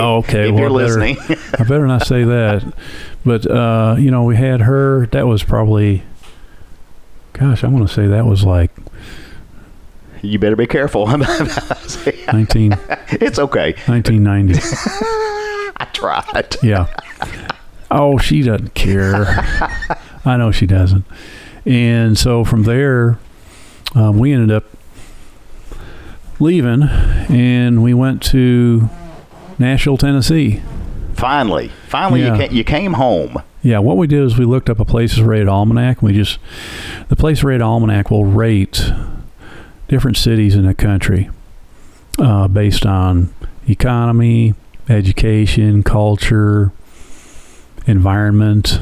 Oh, 0.00 0.18
okay. 0.18 0.48
if 0.48 0.54
well, 0.54 0.70
you're 0.70 0.80
I 0.80 0.86
better- 0.86 1.00
listening, 1.00 1.38
I 1.58 1.64
better 1.64 1.86
not 1.88 2.06
say 2.06 2.22
that. 2.22 2.72
But 3.24 3.50
uh, 3.50 3.96
you 3.98 4.12
know, 4.12 4.22
we 4.22 4.36
had 4.36 4.60
her. 4.60 5.06
That 5.06 5.26
was 5.26 5.42
probably, 5.42 6.04
gosh, 7.38 7.64
I 7.64 7.68
want 7.68 7.86
to 7.88 7.94
say 7.94 8.06
that 8.06 8.24
was 8.26 8.44
like 8.44 8.70
You 10.22 10.38
better 10.38 10.56
be 10.56 10.66
careful. 10.66 11.06
19, 12.32 12.76
it's 13.12 13.38
okay. 13.38 13.74
1990. 13.86 14.54
I 15.80 15.84
tried. 15.92 16.56
Yeah. 16.62 16.86
Oh, 17.90 18.18
she 18.18 18.42
doesn't 18.42 18.74
care. 18.74 19.24
I 20.24 20.36
know 20.36 20.50
she 20.50 20.66
doesn't. 20.66 21.04
And 21.64 22.18
so 22.18 22.44
from 22.44 22.64
there, 22.64 23.18
um, 23.94 24.18
we 24.18 24.32
ended 24.32 24.50
up 24.50 24.64
leaving 26.40 26.82
and 26.82 27.82
we 27.82 27.94
went 27.94 28.22
to 28.24 28.88
Nashville, 29.58 29.96
Tennessee. 29.96 30.62
Finally, 31.14 31.70
finally, 31.88 32.22
Yeah. 32.22 32.32
you, 32.34 32.38
came, 32.48 32.56
you 32.56 32.64
came 32.64 32.92
home. 32.94 33.42
Yeah, 33.68 33.80
what 33.80 33.98
we 33.98 34.06
did 34.06 34.22
is 34.22 34.38
we 34.38 34.46
looked 34.46 34.70
up 34.70 34.80
a 34.80 34.86
places 34.86 35.20
rated 35.20 35.46
almanac. 35.46 36.00
We 36.00 36.14
just 36.14 36.38
the 37.08 37.16
place 37.16 37.42
rated 37.42 37.60
almanac 37.60 38.10
will 38.10 38.24
rate 38.24 38.90
different 39.88 40.16
cities 40.16 40.54
in 40.54 40.64
the 40.64 40.72
country 40.72 41.28
uh, 42.18 42.48
based 42.48 42.86
on 42.86 43.28
economy, 43.68 44.54
education, 44.88 45.82
culture, 45.82 46.72
environment, 47.86 48.80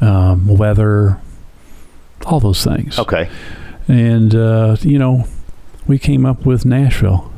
um, 0.00 0.46
weather, 0.46 1.20
all 2.24 2.38
those 2.38 2.62
things. 2.62 3.00
Okay. 3.00 3.28
And 3.88 4.32
uh, 4.32 4.76
you 4.82 4.96
know, 4.96 5.26
we 5.88 5.98
came 5.98 6.24
up 6.24 6.46
with 6.46 6.64
Nashville. 6.64 7.32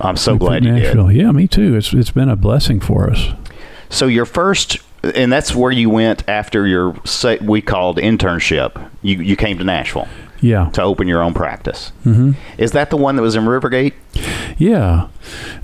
I'm 0.00 0.16
so 0.16 0.32
We 0.32 0.38
glad 0.40 0.64
you 0.64 0.72
did. 0.72 0.82
Nashville. 0.82 1.12
Yeah, 1.12 1.30
me 1.30 1.46
too. 1.46 1.76
It's 1.76 1.92
it's 1.94 2.10
been 2.10 2.28
a 2.28 2.34
blessing 2.34 2.80
for 2.80 3.08
us. 3.08 3.28
So 3.88 4.06
your 4.06 4.24
first, 4.26 4.78
and 5.02 5.32
that's 5.32 5.54
where 5.54 5.72
you 5.72 5.88
went 5.90 6.28
after 6.28 6.66
your 6.66 6.94
we 7.42 7.60
called 7.62 7.96
internship. 7.98 8.90
You 9.02 9.16
you 9.18 9.36
came 9.36 9.58
to 9.58 9.64
Nashville 9.64 10.08
Yeah. 10.40 10.70
to 10.74 10.82
open 10.82 11.08
your 11.08 11.22
own 11.22 11.34
practice. 11.34 11.92
hmm 12.04 12.32
Is 12.58 12.72
that 12.72 12.90
the 12.90 12.96
one 12.96 13.16
that 13.16 13.22
was 13.22 13.34
in 13.36 13.44
Rivergate? 13.44 13.94
Yeah. 14.58 15.08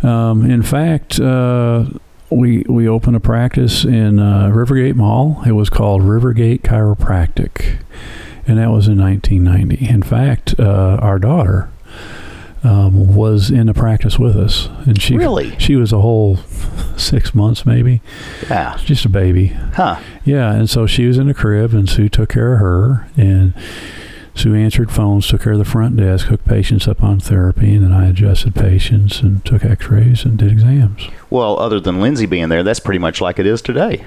Um, 0.02 0.48
in 0.50 0.62
fact, 0.62 1.20
uh, 1.20 1.84
we 2.30 2.64
we 2.68 2.88
opened 2.88 3.16
a 3.16 3.20
practice 3.20 3.84
in 3.84 4.18
uh, 4.18 4.48
Rivergate 4.48 4.94
Mall. 4.96 5.42
It 5.46 5.52
was 5.52 5.68
called 5.70 6.02
Rivergate 6.02 6.62
Chiropractic, 6.62 7.78
and 8.46 8.58
that 8.58 8.70
was 8.70 8.88
in 8.88 8.98
1990. 8.98 9.88
In 9.88 10.02
fact, 10.02 10.54
uh, 10.58 10.98
our 11.00 11.18
daughter 11.18 11.68
um, 12.66 13.14
was 13.14 13.50
in 13.50 13.66
the 13.66 13.74
practice 13.74 14.18
with 14.18 14.36
us, 14.36 14.68
and 14.86 15.00
she 15.00 15.16
Really? 15.16 15.54
she 15.58 15.76
was 15.76 15.92
a 15.92 16.00
whole 16.00 16.36
six 16.96 17.34
months 17.34 17.64
maybe, 17.64 18.00
Yeah. 18.50 18.76
just 18.84 19.04
a 19.04 19.08
baby. 19.08 19.48
Huh. 19.74 19.96
Yeah, 20.24 20.52
and 20.52 20.68
so 20.68 20.86
she 20.86 21.06
was 21.06 21.18
in 21.18 21.26
the 21.28 21.34
crib, 21.34 21.72
and 21.74 21.88
Sue 21.88 22.08
took 22.08 22.30
care 22.30 22.54
of 22.54 22.60
her, 22.60 23.06
and 23.16 23.52
Sue 24.34 24.54
answered 24.54 24.90
phones, 24.90 25.26
took 25.26 25.42
care 25.42 25.52
of 25.52 25.58
the 25.58 25.64
front 25.64 25.96
desk, 25.96 26.26
hooked 26.26 26.44
patients 26.46 26.86
up 26.88 27.02
on 27.02 27.20
therapy, 27.20 27.74
and 27.74 27.84
then 27.84 27.92
I 27.92 28.08
adjusted 28.08 28.54
patients 28.54 29.22
and 29.22 29.42
took 29.44 29.64
X-rays 29.64 30.24
and 30.24 30.36
did 30.36 30.50
exams. 30.52 31.08
Well, 31.30 31.58
other 31.58 31.80
than 31.80 32.00
Lindsay 32.02 32.26
being 32.26 32.48
there, 32.50 32.62
that's 32.62 32.80
pretty 32.80 32.98
much 32.98 33.20
like 33.20 33.38
it 33.38 33.46
is 33.46 33.62
today. 33.62 34.04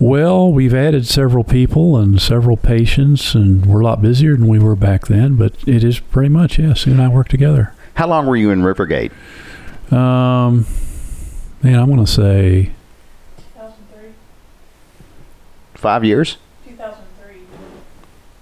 Well, 0.00 0.52
we've 0.52 0.74
added 0.74 1.06
several 1.06 1.44
people 1.44 1.96
and 1.96 2.20
several 2.20 2.56
patients, 2.56 3.34
and 3.34 3.64
we're 3.64 3.80
a 3.80 3.84
lot 3.84 4.02
busier 4.02 4.36
than 4.36 4.48
we 4.48 4.58
were 4.58 4.74
back 4.74 5.06
then. 5.06 5.36
But 5.36 5.54
it 5.68 5.84
is 5.84 6.00
pretty 6.00 6.30
much, 6.30 6.58
yeah. 6.58 6.74
Sue 6.74 6.90
and 6.90 7.00
I 7.02 7.08
work 7.08 7.28
together. 7.28 7.72
How 7.94 8.08
long 8.08 8.26
were 8.26 8.36
you 8.36 8.50
in 8.50 8.62
Rivergate? 8.62 9.12
Um, 9.92 10.66
man, 11.62 11.78
I'm 11.78 11.86
going 11.86 12.04
to 12.04 12.10
say 12.10 12.72
2003. 13.36 14.08
Five 15.74 16.04
years. 16.04 16.38
2003. 16.66 17.36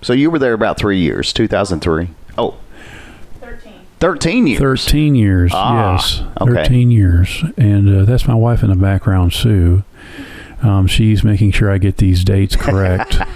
So 0.01 0.15
you 0.15 0.31
were 0.31 0.39
there 0.39 0.55
about 0.55 0.79
three 0.79 0.99
years. 0.99 1.35
2003. 1.35 2.09
Oh, 2.39 2.57
13. 3.43 3.73
13 4.01 4.47
years. 4.47 4.59
13 4.59 5.15
years. 5.15 5.51
Ah, 5.55 5.93
yes, 5.93 6.23
okay. 6.41 6.55
13 6.55 6.91
years, 6.91 7.45
and 7.59 7.95
uh, 7.95 8.05
that's 8.05 8.27
my 8.27 8.35
wife 8.35 8.63
in 8.63 8.71
the 8.71 8.77
background, 8.77 9.35
Sue. 9.35 9.85
Um, 10.62 10.87
she's 10.87 11.25
making 11.25 11.52
sure 11.52 11.71
I 11.71 11.78
get 11.78 11.97
these 11.97 12.25
dates 12.25 12.54
correct. 12.57 13.19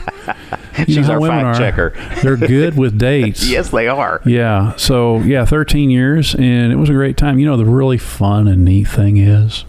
She's 0.87 1.09
our 1.09 1.18
women 1.18 1.40
fact 1.54 1.56
are. 1.56 1.90
checker. 1.90 2.21
They're 2.23 2.37
good 2.37 2.76
with 2.76 2.99
dates. 2.99 3.49
Yes, 3.49 3.71
they 3.71 3.88
are. 3.88 4.21
Yeah. 4.26 4.76
So 4.76 5.21
yeah, 5.21 5.45
13 5.47 5.88
years, 5.88 6.35
and 6.35 6.71
it 6.71 6.76
was 6.76 6.90
a 6.90 6.92
great 6.92 7.16
time. 7.16 7.38
You 7.38 7.47
know, 7.47 7.56
the 7.56 7.64
really 7.64 7.97
fun 7.97 8.47
and 8.47 8.62
neat 8.64 8.85
thing 8.85 9.16
is, 9.16 9.64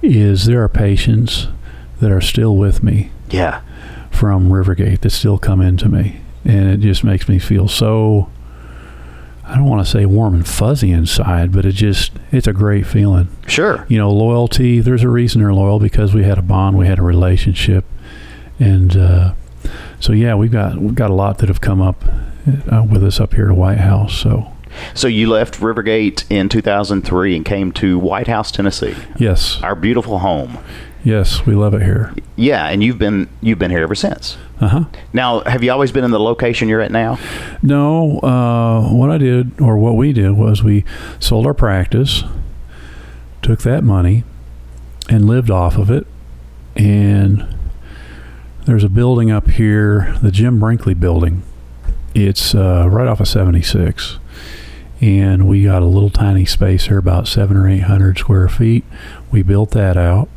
is 0.00 0.46
there 0.46 0.62
are 0.62 0.68
patients 0.68 1.48
that 2.00 2.10
are 2.10 2.20
still 2.22 2.56
with 2.56 2.82
me 2.82 3.10
Yeah. 3.30 3.60
from 4.10 4.48
Rivergate 4.48 5.00
that 5.00 5.10
still 5.10 5.38
come 5.38 5.60
into 5.60 5.88
me, 5.88 6.20
and 6.44 6.70
it 6.70 6.80
just 6.80 7.04
makes 7.04 7.28
me 7.28 7.38
feel 7.38 7.68
so. 7.68 8.30
I 9.52 9.56
don't 9.56 9.66
want 9.66 9.84
to 9.84 9.90
say 9.90 10.06
warm 10.06 10.32
and 10.32 10.48
fuzzy 10.48 10.90
inside, 10.92 11.52
but 11.52 11.66
it 11.66 11.72
just 11.72 12.10
it's 12.30 12.46
a 12.46 12.54
great 12.54 12.86
feeling. 12.86 13.28
Sure. 13.46 13.84
You 13.86 13.98
know, 13.98 14.10
loyalty. 14.10 14.80
There's 14.80 15.02
a 15.02 15.10
reason 15.10 15.42
they're 15.42 15.52
loyal 15.52 15.78
because 15.78 16.14
we 16.14 16.24
had 16.24 16.38
a 16.38 16.42
bond, 16.42 16.78
we 16.78 16.86
had 16.86 16.98
a 16.98 17.02
relationship, 17.02 17.84
and 18.58 18.96
uh, 18.96 19.34
so 20.00 20.14
yeah, 20.14 20.34
we've 20.36 20.50
got 20.50 20.78
we've 20.78 20.94
got 20.94 21.10
a 21.10 21.14
lot 21.14 21.36
that 21.38 21.50
have 21.50 21.60
come 21.60 21.82
up 21.82 22.02
uh, 22.70 22.82
with 22.82 23.04
us 23.04 23.20
up 23.20 23.34
here 23.34 23.50
at 23.50 23.56
White 23.56 23.78
House. 23.78 24.14
So 24.18 24.50
So 24.94 25.06
you 25.06 25.28
left 25.28 25.60
Rivergate 25.60 26.24
in 26.30 26.48
2003 26.48 27.36
and 27.36 27.44
came 27.44 27.72
to 27.72 27.98
White 27.98 28.28
House, 28.28 28.50
Tennessee, 28.50 28.94
yes, 29.18 29.60
our 29.62 29.74
beautiful 29.74 30.20
home. 30.20 30.56
Yes, 31.04 31.44
we 31.46 31.54
love 31.54 31.74
it 31.74 31.82
here. 31.82 32.14
Yeah, 32.36 32.66
and 32.68 32.82
you've 32.82 32.98
been 32.98 33.28
you've 33.40 33.58
been 33.58 33.70
here 33.70 33.82
ever 33.82 33.94
since. 33.94 34.36
Uh 34.60 34.68
huh. 34.68 34.84
Now, 35.12 35.40
have 35.40 35.62
you 35.62 35.72
always 35.72 35.92
been 35.92 36.04
in 36.04 36.10
the 36.10 36.20
location 36.20 36.68
you're 36.68 36.80
at 36.80 36.92
now? 36.92 37.18
No, 37.62 38.18
uh, 38.20 38.90
what 38.92 39.10
I 39.10 39.18
did 39.18 39.60
or 39.60 39.76
what 39.76 39.96
we 39.96 40.12
did 40.12 40.32
was 40.32 40.62
we 40.62 40.84
sold 41.18 41.46
our 41.46 41.54
practice, 41.54 42.22
took 43.42 43.60
that 43.62 43.82
money, 43.82 44.24
and 45.08 45.26
lived 45.26 45.50
off 45.50 45.76
of 45.76 45.90
it. 45.90 46.06
And 46.76 47.46
there's 48.64 48.84
a 48.84 48.88
building 48.88 49.30
up 49.30 49.50
here, 49.50 50.16
the 50.22 50.30
Jim 50.30 50.60
Brinkley 50.60 50.94
building. 50.94 51.42
It's 52.14 52.54
uh, 52.54 52.86
right 52.88 53.08
off 53.08 53.20
of 53.20 53.28
76. 53.28 54.18
And 55.00 55.48
we 55.48 55.64
got 55.64 55.82
a 55.82 55.86
little 55.86 56.10
tiny 56.10 56.44
space 56.44 56.86
here, 56.86 56.98
about 56.98 57.26
seven 57.26 57.56
or 57.56 57.68
eight 57.68 57.80
hundred 57.80 58.18
square 58.18 58.48
feet. 58.48 58.84
We 59.32 59.42
built 59.42 59.72
that 59.72 59.96
out, 59.96 60.28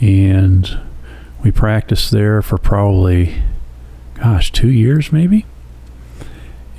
and 0.00 0.78
we 1.42 1.50
practiced 1.50 2.10
there 2.10 2.42
for 2.42 2.58
probably, 2.58 3.42
gosh, 4.14 4.50
two 4.50 4.70
years 4.70 5.12
maybe. 5.12 5.46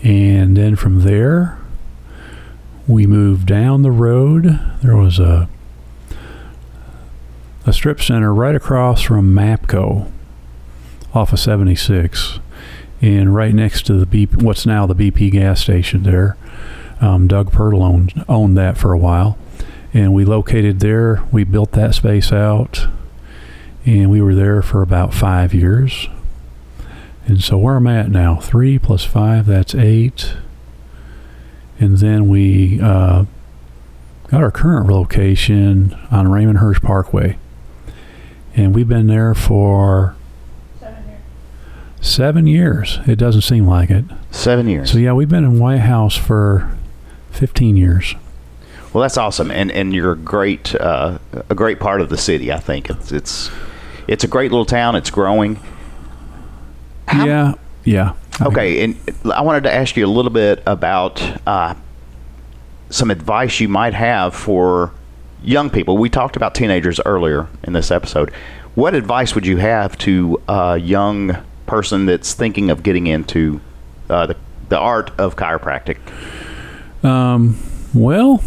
And 0.04 0.56
then 0.56 0.76
from 0.76 1.02
there, 1.02 1.60
we 2.88 3.08
moved 3.08 3.48
down 3.48 3.82
the 3.82 3.92
road. 3.92 4.60
There 4.82 4.96
was 4.96 5.20
a 5.20 5.50
a 7.66 7.74
strip 7.74 8.00
center 8.00 8.32
right 8.32 8.54
across 8.54 9.02
from 9.02 9.34
Mapco 9.34 10.12
off 11.16 11.34
of 11.34 11.40
76 11.40 12.40
and 13.02 13.34
right 13.36 13.54
next 13.54 13.86
to 13.88 13.94
the 13.94 14.06
BP, 14.06 14.44
what's 14.44 14.66
now 14.66 14.86
the 14.86 14.94
BP 14.94 15.32
gas 15.32 15.62
station 15.62 16.04
there. 16.04 16.38
Um, 17.02 17.28
Doug 17.28 17.52
Pirtle 17.52 17.82
owned, 17.82 18.24
owned 18.30 18.58
that 18.58 18.78
for 18.78 18.94
a 18.94 18.98
while. 18.98 19.38
And 19.94 20.14
we 20.14 20.26
located 20.26 20.80
there. 20.80 21.24
We 21.32 21.44
built 21.44 21.72
that 21.74 21.96
space 21.96 22.32
out. 22.32 22.88
And 23.86 24.10
we 24.10 24.22
were 24.22 24.34
there 24.36 24.62
for 24.62 24.82
about 24.82 25.14
five 25.14 25.54
years. 25.54 26.08
And 27.28 27.44
so 27.44 27.58
where 27.58 27.76
I'm 27.76 27.88
at 27.88 28.10
now, 28.10 28.36
three 28.36 28.80
plus 28.80 29.04
five, 29.04 29.46
that's 29.46 29.76
eight. 29.76 30.34
And 31.80 31.98
then 31.98 32.28
we 32.30 32.80
uh, 32.82 33.26
got 34.30 34.42
our 34.44 34.52
current 34.52 34.88
location 34.90 35.96
on 36.12 36.32
Raymond 36.32 36.60
Hirsch 36.60 36.82
Parkway. 36.82 37.38
And 38.56 38.74
we've 38.74 38.88
been 38.88 39.08
there 39.08 39.34
for 39.36 40.16
Seven 40.80 41.04
years. 41.08 41.20
seven 42.02 42.48
years. 42.48 43.00
It 43.08 43.18
doesn't 43.18 43.42
seem 43.42 43.68
like 43.68 43.90
it. 43.90 44.06
Seven 44.32 44.68
years. 44.68 44.92
So 44.92 44.98
yeah, 44.98 45.14
we've 45.14 45.30
been 45.30 45.44
in 45.44 45.60
White 45.60 45.80
House 45.82 46.16
for 46.16 46.76
15 47.32 47.76
years. 47.76 48.16
Well, 48.94 49.02
that's 49.02 49.18
awesome, 49.18 49.52
and 49.52 49.70
and 49.74 49.94
you're 49.94 50.14
a 50.14 50.18
great 50.18 50.74
uh, 50.76 51.18
a 51.50 51.54
great 51.56 51.82
part 51.82 52.00
of 52.00 52.08
the 52.08 52.18
city. 52.18 52.54
I 52.54 52.60
think 52.60 52.90
it's 52.90 53.12
it's 53.12 53.52
it's 54.08 54.24
a 54.24 54.28
great 54.28 54.52
little 54.52 54.66
town. 54.66 54.96
It's 54.96 55.10
growing. 55.10 55.60
How- 57.08 57.26
yeah, 57.26 57.54
yeah. 57.84 58.14
Okay, 58.42 58.84
and 58.84 58.98
I 59.34 59.42
wanted 59.42 59.64
to 59.64 59.74
ask 59.74 59.96
you 59.96 60.06
a 60.06 60.08
little 60.12 60.32
bit 60.32 60.62
about 60.66 61.22
uh, 61.48 61.74
some 62.90 63.10
advice 63.10 63.60
you 63.62 63.70
might 63.70 63.94
have 63.94 64.36
for 64.36 64.92
young 65.42 65.70
people. 65.70 65.98
We 65.98 66.10
talked 66.10 66.36
about 66.36 66.54
teenagers 66.54 67.00
earlier 67.06 67.48
in 67.64 67.72
this 67.74 67.92
episode. 67.92 68.32
What 68.74 68.94
advice 68.94 69.36
would 69.36 69.46
you 69.46 69.58
have 69.58 69.98
to 70.00 70.42
a 70.50 70.78
young 70.78 71.38
person 71.66 72.06
that's 72.08 72.34
thinking 72.34 72.70
of 72.70 72.84
getting 72.84 73.08
into 73.08 73.62
uh, 74.10 74.26
the 74.28 74.36
the 74.68 74.78
art 74.78 75.12
of 75.18 75.36
chiropractic? 75.38 75.98
Um, 77.06 77.58
well, 77.94 78.44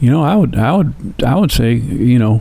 you 0.00 0.10
know, 0.10 0.22
I 0.22 0.34
would, 0.36 0.56
I 0.56 0.72
would, 0.76 0.94
I 1.26 1.34
would 1.34 1.50
say, 1.52 1.74
you 1.74 2.18
know, 2.18 2.40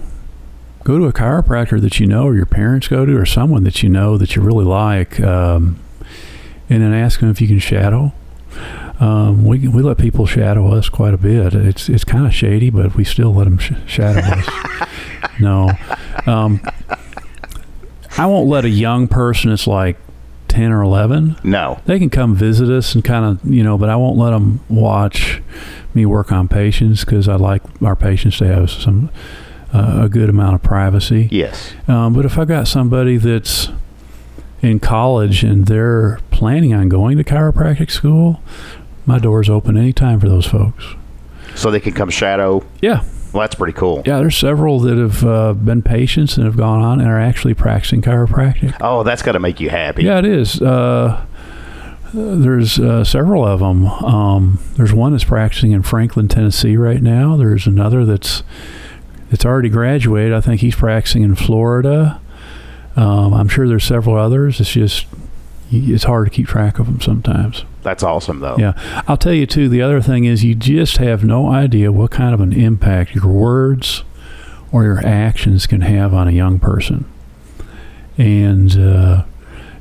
go 0.83 0.97
to 0.97 1.05
a 1.05 1.13
chiropractor 1.13 1.79
that 1.81 1.99
you 1.99 2.05
know 2.07 2.23
or 2.25 2.35
your 2.35 2.45
parents 2.45 2.87
go 2.87 3.05
to 3.05 3.17
or 3.17 3.25
someone 3.25 3.63
that 3.63 3.81
you 3.83 3.89
know 3.89 4.17
that 4.17 4.35
you 4.35 4.41
really 4.41 4.65
like 4.65 5.19
um, 5.19 5.79
and 6.69 6.81
then 6.81 6.93
ask 6.93 7.19
them 7.19 7.29
if 7.29 7.39
you 7.41 7.47
can 7.47 7.59
shadow. 7.59 8.13
Um, 8.99 9.43
we, 9.45 9.67
we 9.67 9.81
let 9.81 9.97
people 9.97 10.25
shadow 10.25 10.71
us 10.73 10.87
quite 10.87 11.13
a 11.13 11.17
bit. 11.17 11.53
It's 11.55 11.89
it's 11.89 12.03
kind 12.03 12.25
of 12.25 12.33
shady 12.33 12.69
but 12.69 12.95
we 12.95 13.03
still 13.03 13.33
let 13.33 13.45
them 13.45 13.57
sh- 13.57 13.71
shadow 13.87 14.19
us. 14.19 14.49
No. 15.39 15.71
Um, 16.27 16.61
I 18.17 18.27
won't 18.27 18.47
let 18.47 18.65
a 18.65 18.69
young 18.69 19.07
person 19.07 19.49
that's 19.49 19.65
like 19.65 19.97
10 20.49 20.71
or 20.71 20.83
11 20.83 21.37
No. 21.43 21.81
they 21.85 21.97
can 21.97 22.11
come 22.11 22.35
visit 22.35 22.69
us 22.69 22.93
and 22.93 23.03
kind 23.03 23.25
of 23.25 23.43
you 23.51 23.63
know 23.63 23.75
but 23.75 23.89
i 23.89 23.95
won't 23.95 24.19
let 24.19 24.29
them 24.29 24.59
watch 24.69 25.41
me 25.95 26.05
work 26.05 26.31
on 26.31 26.47
patients 26.47 27.03
because 27.03 27.27
i 27.27 27.33
like 27.35 27.63
our 27.81 27.95
patients 27.95 28.37
to 28.37 28.45
have 28.45 28.69
some 28.69 29.09
uh, 29.74 30.03
a 30.03 30.10
good 30.10 30.30
amount 30.30 30.56
of 30.56 30.62
privacy 30.63 31.27
Yes. 31.32 31.74
um, 31.88 32.13
but 32.13 32.25
if 32.25 32.38
i've 32.38 32.48
got 32.48 32.68
somebody 32.68 33.18
that's 33.18 33.70
in 34.62 34.80
college 34.80 35.44
and 35.44 35.65
they're 35.65 36.20
planning 36.32 36.74
on 36.74 36.88
going 36.89 37.18
to 37.18 37.24
chiropractic 37.24 37.92
school 37.92 38.42
my 39.06 39.20
door's 39.20 39.50
open 39.50 39.75
anytime 39.75 40.20
for 40.20 40.30
those 40.30 40.46
folks 40.46 40.86
So 41.56 41.70
they 41.72 41.80
can 41.80 41.94
come 41.94 42.10
shadow. 42.10 42.63
yeah 42.82 43.03
Well, 43.34 43.42
that's 43.42 43.56
pretty 43.56 43.74
cool. 43.74 44.03
yeah 44.06 44.20
there's 44.20 44.38
several 44.38 44.80
that 44.82 44.98
have 44.98 45.24
uh, 45.25 45.53
been 45.53 45.82
patients 45.82 46.38
and 46.38 46.46
have 46.46 46.56
gone 46.56 46.82
on 46.82 47.00
and 47.01 47.10
are 47.10 47.20
actually 47.20 47.53
practicing 47.56 48.01
chiropractic 48.01 48.77
Oh, 48.80 49.03
that's 49.03 49.22
got 49.22 49.34
to 49.34 49.39
make 49.39 49.60
you 49.60 49.70
happy. 49.70 50.03
Yeah, 50.03 50.20
it 50.20 50.25
is. 50.25 50.62
Uh, 50.62 51.25
there's 52.13 52.80
uh, 52.80 53.03
several 53.03 53.44
of 53.46 53.60
them. 53.60 53.88
Um, 53.88 54.60
there's 54.75 54.94
one 54.94 55.13
that's 55.13 55.24
practicing 55.24 55.72
in 55.72 55.82
Franklin, 55.82 56.27
Tennessee 56.27 56.77
right 56.77 57.01
now. 57.01 57.36
There's 57.36 57.65
another 57.65 58.06
that's 58.06 58.44
that's 59.33 59.47
already 59.47 59.69
graduated. 59.69 60.31
I 60.31 60.41
think 60.41 60.61
he's 60.61 60.75
practicing 60.75 61.23
in 61.23 61.33
Florida. 61.33 62.21
Um, 62.95 63.33
I'm 63.33 63.47
sure 63.47 63.67
there's 63.67 63.83
several 63.83 64.15
others. 64.15 64.59
It's 64.59 64.71
just 64.71 65.07
it's 65.71 66.03
hard 66.03 66.27
to 66.27 66.29
keep 66.29 66.45
track 66.45 66.77
of 66.77 66.85
them 66.85 67.01
sometimes. 67.01 67.65
That's 67.81 68.03
awesome, 68.03 68.41
though. 68.41 68.57
Yeah, 68.59 68.73
I'll 69.07 69.17
tell 69.17 69.33
you 69.33 69.47
too. 69.47 69.69
The 69.69 69.81
other 69.81 70.01
thing 70.01 70.25
is 70.25 70.43
you 70.43 70.53
just 70.53 70.97
have 70.97 71.23
no 71.23 71.49
idea 71.49 71.91
what 71.91 72.11
kind 72.11 72.35
of 72.35 72.41
an 72.41 72.53
impact 72.53 73.15
your 73.15 73.25
words 73.25 74.03
or 74.71 74.83
your 74.83 75.03
actions 75.03 75.65
can 75.65 75.81
have 75.81 76.13
on 76.13 76.27
a 76.27 76.31
young 76.31 76.59
person, 76.59 77.11
and 78.15 78.77
uh, 78.77 79.23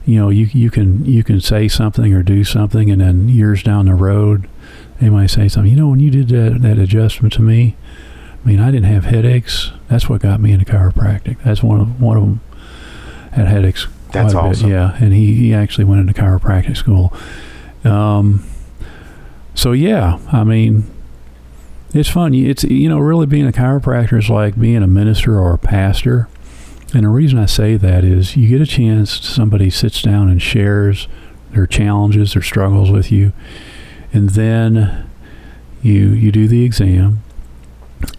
you 0.06 0.18
know 0.18 0.30
you 0.30 0.46
you 0.46 0.70
can 0.70 1.04
you 1.04 1.22
can 1.22 1.42
say 1.42 1.68
something 1.68 2.14
or 2.14 2.22
do 2.22 2.42
something, 2.42 2.90
and 2.90 3.02
then 3.02 3.28
years 3.28 3.62
down 3.62 3.84
the 3.84 3.94
road, 3.94 4.48
they 4.98 5.10
might 5.10 5.26
say 5.26 5.46
something. 5.46 5.70
You 5.70 5.76
know, 5.76 5.88
when 5.90 6.00
you 6.00 6.10
did 6.10 6.28
that 6.28 6.62
that 6.62 6.78
adjustment 6.78 7.34
to 7.34 7.42
me, 7.42 7.76
I 8.42 8.48
mean, 8.48 8.58
I 8.58 8.70
didn't 8.70 8.92
have 8.92 9.04
headaches. 9.04 9.70
That's 9.88 10.08
what 10.08 10.20
got 10.20 10.40
me 10.40 10.52
into 10.52 10.64
chiropractic. 10.64 11.42
That's 11.44 11.62
one 11.62 11.80
of 11.80 12.00
one 12.00 12.16
of 12.16 12.22
them 12.24 12.40
had 13.32 13.46
headaches. 13.46 13.86
That's 14.10 14.32
quite 14.34 14.40
a 14.40 14.48
bit, 14.48 14.56
awesome. 14.58 14.70
Yeah, 14.70 14.96
and 15.00 15.12
he 15.12 15.34
he 15.34 15.54
actually 15.54 15.84
went 15.84 16.00
into 16.00 16.20
chiropractic 16.20 16.76
school. 16.76 17.12
Um, 17.84 18.44
so 19.54 19.72
yeah, 19.72 20.18
I 20.32 20.44
mean, 20.44 20.90
it's 21.94 22.08
fun. 22.08 22.34
It's 22.34 22.64
you 22.64 22.88
know, 22.88 22.98
really 22.98 23.26
being 23.26 23.46
a 23.46 23.52
chiropractor 23.52 24.18
is 24.18 24.28
like 24.28 24.58
being 24.58 24.82
a 24.82 24.86
minister 24.86 25.38
or 25.38 25.54
a 25.54 25.58
pastor. 25.58 26.28
And 26.94 27.04
the 27.04 27.08
reason 27.08 27.38
I 27.38 27.46
say 27.46 27.76
that 27.76 28.04
is 28.04 28.36
you 28.36 28.48
get 28.48 28.60
a 28.60 28.66
chance. 28.66 29.10
Somebody 29.26 29.70
sits 29.70 30.02
down 30.02 30.28
and 30.28 30.42
shares 30.42 31.08
their 31.52 31.66
challenges, 31.66 32.34
their 32.34 32.42
struggles 32.42 32.90
with 32.90 33.12
you, 33.12 33.32
and 34.12 34.30
then 34.30 35.08
you 35.82 36.10
you 36.10 36.32
do 36.32 36.48
the 36.48 36.64
exam, 36.64 37.22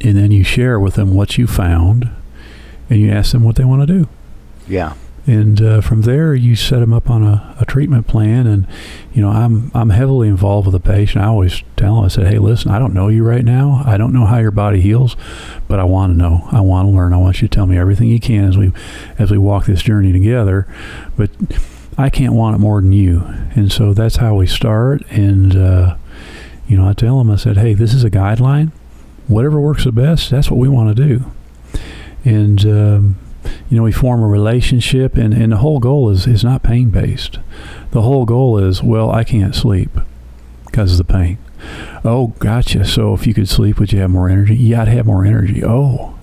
and 0.01 0.17
then 0.17 0.31
you 0.31 0.43
share 0.43 0.79
with 0.79 0.95
them 0.95 1.13
what 1.13 1.37
you 1.37 1.47
found, 1.47 2.09
and 2.89 2.99
you 2.99 3.11
ask 3.11 3.31
them 3.31 3.43
what 3.43 3.55
they 3.55 3.63
want 3.65 3.87
to 3.87 3.87
do. 3.87 4.07
Yeah. 4.67 4.93
and 5.27 5.61
uh, 5.61 5.81
from 5.81 6.01
there 6.03 6.33
you 6.33 6.55
set 6.55 6.79
them 6.79 6.93
up 6.93 7.09
on 7.09 7.23
a, 7.23 7.55
a 7.59 7.65
treatment 7.65 8.07
plan 8.07 8.47
and 8.47 8.65
you 9.13 9.21
know 9.21 9.29
i'm 9.29 9.71
i'm 9.73 9.89
heavily 9.89 10.27
involved 10.29 10.67
with 10.67 10.73
the 10.73 10.79
patient. 10.91 11.23
I 11.23 11.27
always 11.27 11.63
tell 11.75 11.95
them 11.95 12.05
i 12.05 12.07
said 12.07 12.27
hey 12.27 12.39
listen 12.39 12.71
i 12.71 12.79
don't 12.79 12.93
know 12.93 13.09
you 13.09 13.23
right 13.25 13.43
now. 13.43 13.83
I 13.85 13.97
don't 13.97 14.13
know 14.13 14.25
how 14.25 14.37
your 14.39 14.51
body 14.51 14.79
heals 14.81 15.15
but 15.67 15.79
i 15.79 15.83
want 15.83 16.13
to 16.13 16.17
know. 16.17 16.47
I 16.51 16.61
want 16.61 16.87
to 16.87 16.91
learn. 16.91 17.13
I 17.13 17.17
want 17.17 17.41
you 17.41 17.47
to 17.49 17.53
tell 17.55 17.65
me 17.65 17.77
everything 17.77 18.07
you 18.07 18.19
can 18.21 18.45
as 18.45 18.57
we 18.57 18.71
as 19.19 19.31
we 19.31 19.37
walk 19.37 19.65
this 19.65 19.81
journey 19.81 20.11
together. 20.13 20.65
But 21.17 21.29
i 21.97 22.09
can't 22.09 22.33
want 22.33 22.55
it 22.55 22.59
more 22.59 22.79
than 22.81 22.93
you. 22.93 23.23
And 23.55 23.69
so 23.71 23.93
that's 23.93 24.15
how 24.17 24.35
we 24.35 24.47
start. 24.47 25.03
And 25.09 25.55
uh, 25.57 25.95
you 26.67 26.77
know 26.77 26.87
i 26.87 26.93
tell 26.93 27.17
them 27.17 27.29
i 27.29 27.35
said 27.35 27.57
hey 27.57 27.73
this 27.73 27.93
is 27.93 28.03
a 28.05 28.09
guideline 28.09 28.71
whatever 29.27 29.59
works 29.59 29.83
the 29.83 29.91
best 29.91 30.29
that's 30.29 30.49
what 30.49 30.59
we 30.59 30.67
want 30.67 30.95
to 30.95 31.07
do 31.07 31.25
and 32.25 32.65
um, 32.65 33.17
you 33.69 33.77
know, 33.77 33.83
we 33.83 33.91
form 33.91 34.21
a 34.21 34.27
relationship, 34.27 35.15
and, 35.15 35.33
and 35.33 35.51
the 35.51 35.57
whole 35.57 35.79
goal 35.79 36.09
is, 36.09 36.27
is 36.27 36.43
not 36.43 36.63
pain 36.63 36.89
based. 36.89 37.39
The 37.91 38.01
whole 38.01 38.25
goal 38.25 38.57
is, 38.57 38.83
well, 38.83 39.11
I 39.11 39.23
can't 39.23 39.55
sleep 39.55 39.91
because 40.65 40.91
of 40.99 41.05
the 41.05 41.13
pain. 41.13 41.37
Oh, 42.03 42.27
gotcha. 42.39 42.85
So 42.85 43.13
if 43.13 43.25
you 43.25 43.33
could 43.33 43.49
sleep, 43.49 43.79
would 43.79 43.91
you 43.91 43.99
have 43.99 44.09
more 44.09 44.29
energy? 44.29 44.55
Yeah, 44.55 44.81
I'd 44.83 44.89
have 44.89 45.05
more 45.05 45.25
energy. 45.25 45.63
Oh, 45.63 46.17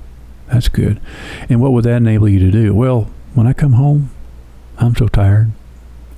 that's 0.49 0.69
good. 0.69 1.01
And 1.49 1.61
what 1.61 1.73
would 1.73 1.85
that 1.85 1.97
enable 1.97 2.29
you 2.29 2.39
to 2.41 2.51
do? 2.51 2.75
Well, 2.75 3.11
when 3.35 3.47
I 3.47 3.53
come 3.53 3.73
home, 3.73 4.11
I'm 4.79 4.95
so 4.95 5.09
tired. 5.09 5.51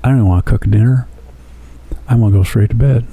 I 0.02 0.08
don't 0.08 0.18
even 0.18 0.28
want 0.28 0.44
to 0.44 0.50
cook 0.50 0.62
dinner. 0.62 1.08
I'm 2.08 2.20
going 2.20 2.32
to 2.32 2.38
go 2.38 2.44
straight 2.44 2.70
to 2.70 2.76
bed. 2.76 3.06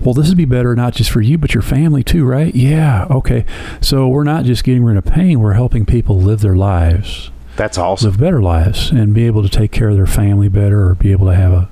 Well, 0.00 0.14
this 0.14 0.28
would 0.28 0.36
be 0.36 0.44
better 0.44 0.74
not 0.74 0.94
just 0.94 1.10
for 1.10 1.20
you, 1.20 1.38
but 1.38 1.54
your 1.54 1.62
family 1.62 2.02
too, 2.02 2.24
right? 2.24 2.54
Yeah, 2.54 3.06
okay. 3.10 3.44
So 3.80 4.08
we're 4.08 4.24
not 4.24 4.44
just 4.44 4.64
getting 4.64 4.84
rid 4.84 4.96
of 4.96 5.04
pain, 5.04 5.40
we're 5.40 5.52
helping 5.54 5.86
people 5.86 6.18
live 6.20 6.40
their 6.40 6.56
lives 6.56 7.30
That's 7.56 7.78
awesome. 7.78 8.10
live 8.10 8.18
better 8.20 8.42
lives 8.42 8.90
and 8.90 9.14
be 9.14 9.26
able 9.26 9.42
to 9.42 9.48
take 9.48 9.70
care 9.72 9.88
of 9.90 9.96
their 9.96 10.06
family 10.06 10.48
better 10.48 10.88
or 10.88 10.94
be 10.94 11.12
able 11.12 11.26
to 11.26 11.34
have 11.34 11.52
a, 11.52 11.68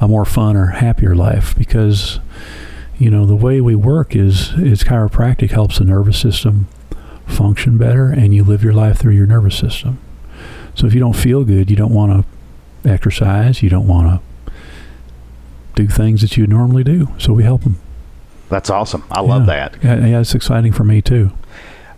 a 0.00 0.08
more 0.08 0.24
fun 0.24 0.56
or 0.56 0.66
happier 0.66 1.14
life 1.14 1.56
because 1.56 2.20
you 2.98 3.10
know 3.10 3.26
the 3.26 3.36
way 3.36 3.60
we 3.60 3.74
work 3.74 4.14
is 4.16 4.52
is 4.54 4.82
chiropractic 4.82 5.50
helps 5.50 5.78
the 5.78 5.84
nervous 5.84 6.18
system 6.18 6.66
function 7.26 7.76
better 7.76 8.08
and 8.08 8.34
you 8.34 8.44
live 8.44 8.62
your 8.62 8.72
life 8.72 8.98
through 8.98 9.12
your 9.14 9.26
nervous 9.26 9.56
system 9.58 9.98
so 10.74 10.86
if 10.86 10.94
you 10.94 11.00
don't 11.00 11.16
feel 11.16 11.44
good 11.44 11.68
you 11.70 11.76
don't 11.76 11.92
want 11.92 12.24
to 12.84 12.88
exercise 12.90 13.62
you 13.62 13.68
don't 13.68 13.86
want 13.88 14.06
to 14.08 14.20
do 15.76 15.86
things 15.86 16.20
that 16.22 16.36
you 16.36 16.46
normally 16.48 16.82
do 16.82 17.08
so 17.18 17.32
we 17.32 17.44
help 17.44 17.62
them 17.62 17.76
That's 18.48 18.68
awesome. 18.70 19.04
I 19.10 19.20
love 19.20 19.46
Yeah. 19.46 19.68
that. 19.68 19.84
yeah, 19.84 20.06
yeah 20.06 20.20
it's 20.20 20.34
exciting 20.34 20.72
for 20.72 20.82
me 20.84 21.00
too 21.02 21.30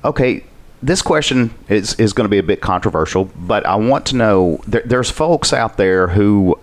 Okay, 0.05 0.45
this 0.83 1.03
question 1.03 1.51
is, 1.69 1.95
is 1.95 2.13
going 2.13 2.25
to 2.27 2.31
be 2.31 2.39
a 2.39 2.43
bit 2.43 2.61
controversial, 2.61 3.25
but 3.37 3.67
I 3.67 3.75
want 3.75 4.07
to 4.07 4.17
know 4.17 4.61
there, 4.67 4.83
there's 4.85 5.11
folks 5.11 5.53
out 5.53 5.77
there 5.77 6.07
who 6.07 6.57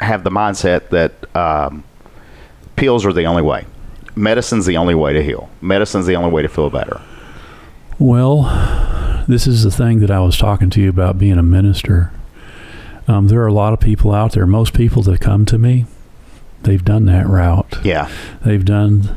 have 0.00 0.24
the 0.24 0.30
mindset 0.30 0.88
that 0.88 1.12
um, 1.36 1.84
pills 2.76 3.04
are 3.04 3.12
the 3.12 3.24
only 3.24 3.42
way. 3.42 3.66
Medicine's 4.16 4.64
the 4.64 4.78
only 4.78 4.94
way 4.94 5.12
to 5.12 5.22
heal. 5.22 5.50
Medicine's 5.60 6.06
the 6.06 6.16
only 6.16 6.30
way 6.30 6.40
to 6.40 6.48
feel 6.48 6.70
better. 6.70 6.98
Well, 7.98 9.24
this 9.28 9.46
is 9.46 9.64
the 9.64 9.70
thing 9.70 10.00
that 10.00 10.10
I 10.10 10.20
was 10.20 10.38
talking 10.38 10.70
to 10.70 10.80
you 10.80 10.88
about 10.88 11.18
being 11.18 11.36
a 11.38 11.42
minister. 11.42 12.10
Um, 13.06 13.28
there 13.28 13.42
are 13.42 13.46
a 13.46 13.52
lot 13.52 13.74
of 13.74 13.80
people 13.80 14.12
out 14.14 14.32
there. 14.32 14.46
Most 14.46 14.72
people 14.72 15.02
that 15.02 15.20
come 15.20 15.44
to 15.46 15.58
me, 15.58 15.84
they've 16.62 16.84
done 16.84 17.06
that 17.06 17.26
route. 17.26 17.78
Yeah, 17.84 18.10
They've 18.44 18.64
done 18.64 19.16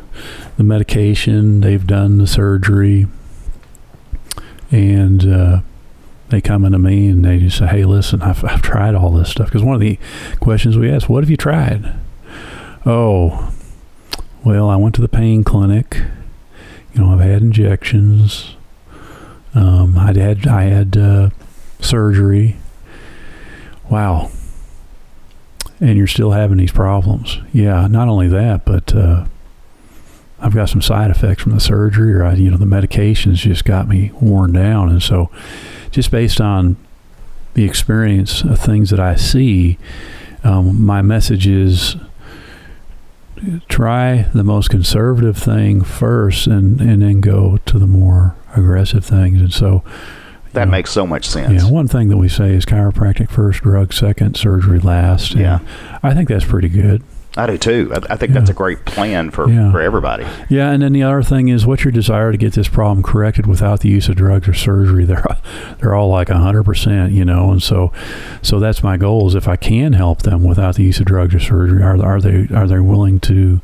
the 0.57 0.63
medication, 0.63 1.61
they've 1.61 1.85
done 1.85 2.17
the 2.17 2.27
surgery, 2.27 3.07
and 4.69 5.25
uh, 5.25 5.61
they 6.29 6.41
come 6.41 6.65
into 6.65 6.79
me 6.79 7.07
and 7.07 7.25
they 7.25 7.39
just 7.39 7.57
say, 7.57 7.67
"Hey, 7.67 7.83
listen, 7.85 8.21
I've, 8.21 8.43
I've 8.43 8.61
tried 8.61 8.95
all 8.95 9.11
this 9.11 9.29
stuff." 9.29 9.47
Because 9.47 9.63
one 9.63 9.75
of 9.75 9.81
the 9.81 9.97
questions 10.39 10.77
we 10.77 10.89
ask, 10.89 11.09
"What 11.09 11.23
have 11.23 11.29
you 11.29 11.37
tried?" 11.37 11.93
Oh, 12.85 13.51
well, 14.43 14.69
I 14.69 14.75
went 14.75 14.95
to 14.95 15.01
the 15.01 15.09
pain 15.09 15.43
clinic. 15.43 16.01
You 16.93 17.01
know, 17.01 17.13
I've 17.13 17.19
had 17.19 17.41
injections. 17.41 18.55
Um, 19.53 19.97
I 19.97 20.13
had 20.17 20.47
I 20.47 20.63
had 20.63 20.97
uh, 20.97 21.29
surgery. 21.79 22.57
Wow. 23.89 24.31
And 25.81 25.97
you're 25.97 26.07
still 26.07 26.31
having 26.31 26.57
these 26.57 26.71
problems. 26.71 27.39
Yeah, 27.51 27.87
not 27.87 28.07
only 28.07 28.27
that, 28.27 28.65
but 28.65 28.95
uh, 28.95 29.25
I've 30.39 30.53
got 30.53 30.69
some 30.69 30.81
side 30.81 31.09
effects 31.11 31.41
from 31.41 31.53
the 31.53 31.59
surgery, 31.59 32.13
or 32.13 32.23
I, 32.23 32.33
you 32.35 32.51
know, 32.51 32.57
the 32.57 32.65
medications 32.65 33.37
just 33.37 33.65
got 33.65 33.87
me 33.87 34.11
worn 34.21 34.53
down, 34.53 34.89
and 34.89 35.01
so 35.01 35.31
just 35.89 36.11
based 36.11 36.39
on 36.39 36.77
the 37.55 37.65
experience 37.65 38.43
of 38.43 38.59
things 38.59 38.91
that 38.91 38.99
I 38.99 39.15
see, 39.15 39.77
um, 40.43 40.83
my 40.83 41.01
message 41.01 41.47
is 41.47 41.95
try 43.67 44.29
the 44.33 44.43
most 44.43 44.69
conservative 44.69 45.35
thing 45.37 45.83
first, 45.83 46.45
and 46.45 46.79
and 46.79 47.01
then 47.01 47.21
go 47.21 47.57
to 47.65 47.79
the 47.79 47.87
more 47.87 48.35
aggressive 48.55 49.03
things, 49.03 49.41
and 49.41 49.51
so. 49.51 49.83
That 50.53 50.67
makes 50.67 50.91
so 50.91 51.05
much 51.07 51.27
sense. 51.27 51.63
yeah, 51.63 51.69
one 51.69 51.87
thing 51.87 52.09
that 52.09 52.17
we 52.17 52.27
say 52.29 52.53
is 52.53 52.65
chiropractic 52.65 53.29
first, 53.29 53.61
drug 53.63 53.93
second, 53.93 54.35
surgery 54.35 54.79
last. 54.79 55.33
Yeah. 55.35 55.59
I 56.03 56.13
think 56.13 56.29
that's 56.29 56.45
pretty 56.45 56.69
good. 56.69 57.03
I 57.37 57.45
do 57.47 57.57
too. 57.57 57.89
I, 57.95 58.13
I 58.13 58.17
think 58.17 58.33
that's 58.33 58.49
a 58.49 58.53
great 58.53 58.83
plan 58.83 59.31
for, 59.31 59.49
Yeah. 59.49 59.71
for 59.71 59.79
everybody. 59.79 60.25
Yeah, 60.49 60.71
and 60.71 60.83
then 60.83 60.91
the 60.91 61.03
other 61.03 61.23
thing 61.23 61.47
is, 61.47 61.65
what's 61.65 61.85
your 61.85 61.93
desire 61.93 62.29
to 62.33 62.37
get 62.37 62.51
this 62.51 62.67
problem 62.67 63.01
corrected 63.03 63.47
without 63.47 63.79
the 63.79 63.87
use 63.87 64.09
of 64.09 64.17
drugs 64.17 64.49
or 64.49 64.53
surgery? 64.53 65.05
They're 65.11 65.23
they're 65.79 65.95
all 65.95 66.09
like 66.09 66.27
hundred 66.27 66.63
percent, 66.63 67.13
you 67.13 67.23
know, 67.23 67.51
and 67.51 67.63
so 67.63 67.93
so 68.41 68.59
that's 68.59 68.83
my 68.83 68.97
goal 68.97 69.29
is 69.29 69.35
if 69.35 69.47
I 69.47 69.55
can 69.55 69.93
help 69.93 70.23
them 70.23 70.43
without 70.43 70.75
the 70.75 70.83
use 70.83 70.99
of 70.99 71.05
drugs 71.05 71.33
or 71.33 71.39
surgery, 71.39 71.81
are 71.81 71.97
are 72.03 72.19
they 72.19 72.53
are 72.53 72.67
they 72.67 72.79
willing 72.81 73.21
to, 73.21 73.61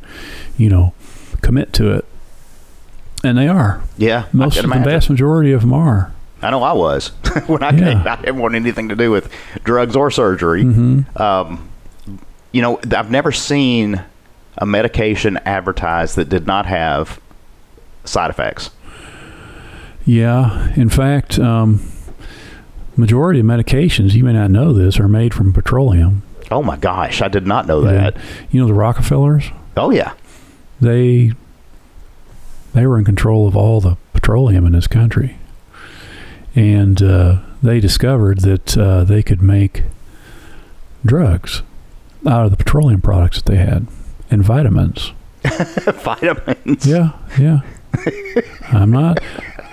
you 0.56 0.70
know, 0.70 0.94
commit 1.42 1.74
to 1.74 1.90
it? 1.92 2.06
And 3.22 3.36
they 3.36 3.48
are. 3.48 3.82
Yeah, 3.98 4.24
Most 4.32 4.62
the 4.62 4.66
vast 4.68 5.10
majority 5.10 5.52
of 5.52 5.60
them 5.60 5.74
are. 5.74 6.12
I 6.42 6.50
know 6.50 6.62
I 6.62 6.72
was 6.72 7.08
when 7.46 7.62
I 7.62 7.70
Yeah. 7.70 7.78
came. 7.94 8.06
I 8.08 8.16
didn't 8.16 8.38
want 8.38 8.54
anything 8.54 8.88
to 8.90 8.96
do 8.96 9.10
with 9.10 9.32
drugs 9.64 9.96
or 9.96 10.10
surgery. 10.10 10.62
hmm 10.62 11.00
Um, 11.16 11.68
you 12.52 12.62
know, 12.62 12.80
I've 12.96 13.10
never 13.10 13.32
seen 13.32 14.02
a 14.56 14.66
medication 14.66 15.38
advertised 15.44 16.16
that 16.16 16.28
did 16.28 16.46
not 16.46 16.66
have 16.66 17.20
side 18.04 18.30
effects. 18.30 18.70
Yeah. 20.04 20.72
In 20.74 20.88
fact, 20.88 21.38
um, 21.38 21.80
majority 22.96 23.40
of 23.40 23.46
medications, 23.46 24.14
you 24.14 24.24
may 24.24 24.32
not 24.32 24.50
know 24.50 24.72
this, 24.72 24.98
are 24.98 25.08
made 25.08 25.34
from 25.34 25.52
petroleum. 25.52 26.22
Oh 26.50 26.62
my 26.62 26.76
gosh, 26.76 27.20
I 27.20 27.28
did 27.28 27.46
not 27.46 27.66
know 27.66 27.84
Yeah. 27.84 27.92
that. 27.92 28.16
You 28.50 28.60
know 28.60 28.66
the 28.66 28.74
Rockefellers. 28.74 29.50
Oh 29.76 29.90
yeah, 29.90 30.12
they 30.80 31.32
they 32.74 32.86
were 32.86 32.98
in 32.98 33.04
control 33.04 33.46
of 33.46 33.54
all 33.54 33.80
the 33.80 33.96
petroleum 34.14 34.64
in 34.66 34.72
this 34.72 34.86
country, 34.86 35.36
and 36.58 37.00
uh, 37.00 37.38
they 37.62 37.78
discovered 37.78 38.40
that 38.40 38.76
uh, 38.76 39.04
they 39.04 39.22
could 39.22 39.40
make 39.40 39.84
drugs 41.06 41.62
out 42.26 42.46
of 42.46 42.50
the 42.50 42.56
petroleum 42.56 43.00
products 43.00 43.40
that 43.40 43.52
they 43.52 43.58
had 43.58 43.86
and 44.28 44.42
vitamins. 44.42 45.12
vitamins. 45.44 46.84
Yeah, 46.84 47.12
yeah. 47.38 47.60
I'm 48.72 48.90
not. 48.90 49.20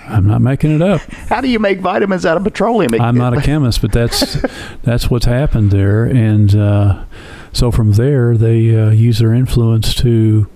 I'm 0.06 0.28
not 0.28 0.40
making 0.40 0.76
it 0.76 0.80
up. 0.80 1.00
How 1.28 1.40
do 1.40 1.48
you 1.48 1.58
make 1.58 1.80
vitamins 1.80 2.24
out 2.24 2.36
of 2.36 2.44
petroleum? 2.44 2.94
I'm 3.00 3.16
not 3.16 3.36
a 3.36 3.40
chemist, 3.42 3.82
but 3.82 3.90
that's 3.90 4.40
that's 4.82 5.10
what's 5.10 5.26
happened 5.26 5.72
there, 5.72 6.04
and 6.04 6.54
uh, 6.54 7.04
so 7.52 7.72
from 7.72 7.94
there 7.94 8.36
they 8.36 8.76
uh, 8.76 8.90
use 8.90 9.18
their 9.18 9.34
influence 9.34 9.92
to, 9.96 10.48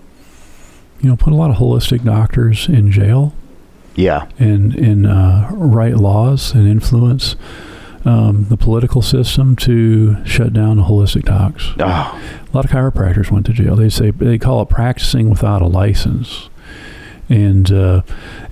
you 1.00 1.08
know, 1.08 1.16
put 1.16 1.32
a 1.32 1.36
lot 1.36 1.50
of 1.50 1.56
holistic 1.56 2.04
doctors 2.04 2.68
in 2.68 2.92
jail 2.92 3.34
yeah, 3.96 4.26
and 4.38 4.74
and 4.74 5.06
uh, 5.06 5.48
write 5.52 5.96
laws 5.96 6.52
and 6.54 6.66
influence 6.68 7.36
um, 8.04 8.46
the 8.48 8.56
political 8.56 9.02
system 9.02 9.56
to 9.56 10.24
shut 10.24 10.52
down 10.52 10.78
holistic 10.78 11.24
docs. 11.24 11.70
oh, 11.78 11.82
A 11.82 12.50
lot 12.56 12.64
of 12.64 12.70
chiropractors 12.70 13.30
went 13.30 13.46
to 13.46 13.52
jail. 13.52 13.76
They 13.76 13.90
say 13.90 14.10
they 14.10 14.38
call 14.38 14.62
it 14.62 14.68
practicing 14.68 15.28
without 15.28 15.60
a 15.62 15.66
license, 15.66 16.48
and 17.28 17.70
uh, 17.70 18.02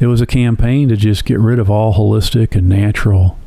it 0.01 0.07
was 0.07 0.21
a 0.21 0.27
campaign 0.27 0.89
to 0.89 0.97
just 0.97 1.25
get 1.25 1.39
rid 1.39 1.59
of 1.59 1.71
all 1.71 1.95
holistic 1.95 2.55
and 2.55 2.69
natural 2.69 3.39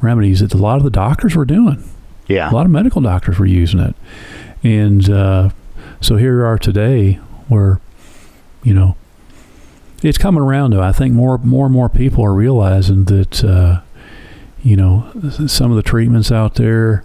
remedies 0.00 0.40
that 0.40 0.54
a 0.54 0.56
lot 0.58 0.76
of 0.78 0.84
the 0.84 0.90
doctors 0.90 1.34
were 1.34 1.44
doing. 1.44 1.82
yeah, 2.28 2.50
A 2.50 2.54
lot 2.54 2.64
of 2.66 2.70
medical 2.72 3.00
doctors 3.02 3.38
were 3.38 3.46
using 3.46 3.80
it, 3.80 3.94
and 4.62 5.10
uh, 5.10 5.50
so 6.00 6.16
here 6.16 6.38
we 6.38 6.44
are 6.44 6.58
today, 6.58 7.14
where 7.48 7.80
you 8.62 8.74
know 8.74 8.96
it's 10.02 10.18
coming 10.18 10.42
around. 10.42 10.72
Though 10.72 10.82
I 10.82 10.92
think 10.92 11.14
more 11.14 11.38
more 11.38 11.66
and 11.66 11.74
more 11.74 11.88
people 11.88 12.24
are 12.24 12.34
realizing 12.34 13.04
that 13.04 13.44
uh, 13.44 13.80
you 14.62 14.76
know 14.76 15.10
some 15.46 15.70
of 15.70 15.76
the 15.76 15.82
treatments 15.82 16.30
out 16.32 16.54
there 16.54 17.04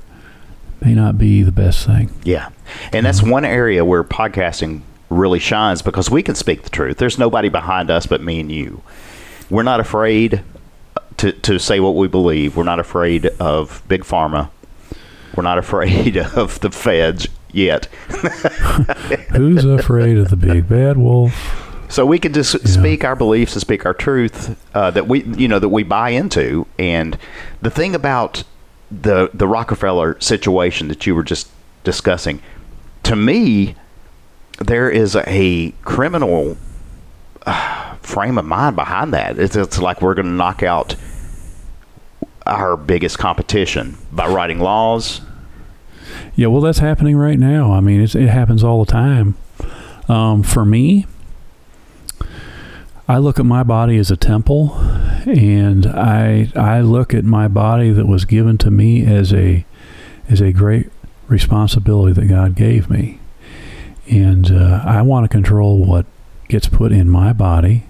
may 0.81 0.93
not 0.93 1.17
be 1.17 1.43
the 1.43 1.51
best 1.51 1.85
thing. 1.85 2.11
yeah. 2.23 2.49
And 2.91 3.05
that's 3.05 3.21
one 3.23 3.45
area 3.45 3.85
where 3.85 4.03
podcasting 4.03 4.81
really 5.09 5.39
shines 5.39 5.81
because 5.81 6.09
we 6.09 6.23
can 6.23 6.35
speak 6.35 6.63
the 6.63 6.69
truth. 6.69 6.97
There's 6.97 7.17
nobody 7.17 7.47
behind 7.49 7.89
us 7.91 8.05
but 8.05 8.21
me 8.21 8.39
and 8.39 8.51
you. 8.51 8.81
We're 9.49 9.63
not 9.63 9.79
afraid 9.79 10.41
to, 11.17 11.31
to 11.31 11.59
say 11.59 11.79
what 11.79 11.95
we 11.95 12.07
believe. 12.07 12.57
We're 12.57 12.63
not 12.63 12.79
afraid 12.79 13.27
of 13.39 13.83
big 13.87 14.01
pharma. 14.03 14.49
We're 15.35 15.43
not 15.43 15.57
afraid 15.65 16.17
of 16.17 16.59
the 16.61 16.71
feds 16.71 17.27
yet. 17.51 17.85
Who's 19.35 19.63
afraid 19.65 20.17
of 20.17 20.29
the 20.29 20.35
big 20.37 20.67
bad 20.67 20.97
wolf? 20.97 21.33
So 21.93 22.07
we 22.07 22.17
can 22.17 22.33
just 22.33 22.67
speak 22.67 23.03
our 23.03 23.15
beliefs 23.15 23.53
and 23.53 23.61
speak 23.61 23.85
our 23.85 23.93
truth 23.93 24.57
uh, 24.73 24.89
that 24.89 25.07
we, 25.07 25.21
you 25.25 25.47
know, 25.47 25.59
that 25.59 25.69
we 25.69 25.83
buy 25.83 26.09
into. 26.09 26.65
And 26.79 27.19
the 27.61 27.69
thing 27.69 27.93
about 27.93 28.43
the 28.89 29.29
the 29.31 29.47
Rockefeller 29.47 30.19
situation 30.19 30.87
that 30.87 31.05
you 31.05 31.13
were 31.13 31.21
just 31.21 31.51
discussing, 31.83 32.41
to 33.03 33.15
me, 33.15 33.75
there 34.57 34.89
is 34.89 35.15
a 35.15 35.71
criminal 35.83 36.57
uh, 37.45 37.93
frame 37.97 38.39
of 38.39 38.45
mind 38.45 38.75
behind 38.75 39.13
that. 39.13 39.37
It's, 39.37 39.55
it's 39.55 39.77
like 39.77 40.01
we're 40.01 40.15
going 40.15 40.25
to 40.25 40.31
knock 40.31 40.63
out 40.63 40.95
our 42.47 42.75
biggest 42.75 43.19
competition 43.19 43.99
by 44.11 44.27
writing 44.27 44.59
laws. 44.59 45.21
Yeah, 46.35 46.47
well, 46.47 46.61
that's 46.61 46.79
happening 46.79 47.17
right 47.17 47.37
now. 47.37 47.71
I 47.71 47.81
mean, 47.81 48.01
it's, 48.01 48.15
it 48.15 48.29
happens 48.29 48.63
all 48.63 48.83
the 48.83 48.91
time. 48.91 49.35
Um, 50.09 50.41
for 50.41 50.65
me, 50.65 51.05
I 53.07 53.17
look 53.17 53.37
at 53.39 53.45
my 53.45 53.63
body 53.63 53.97
as 53.97 54.11
a 54.11 54.15
temple, 54.17 54.73
and 55.25 55.85
I 55.85 56.49
I 56.55 56.81
look 56.81 57.13
at 57.13 57.25
my 57.25 57.47
body 57.47 57.91
that 57.91 58.07
was 58.07 58.25
given 58.25 58.57
to 58.59 58.71
me 58.71 59.05
as 59.05 59.33
a 59.33 59.65
as 60.29 60.39
a 60.41 60.53
great 60.53 60.89
responsibility 61.27 62.13
that 62.13 62.27
God 62.27 62.55
gave 62.55 62.89
me, 62.89 63.19
and 64.09 64.49
uh, 64.51 64.81
I 64.85 65.01
want 65.01 65.25
to 65.25 65.27
control 65.29 65.85
what 65.85 66.05
gets 66.47 66.67
put 66.67 66.91
in 66.91 67.09
my 67.09 67.33
body. 67.33 67.83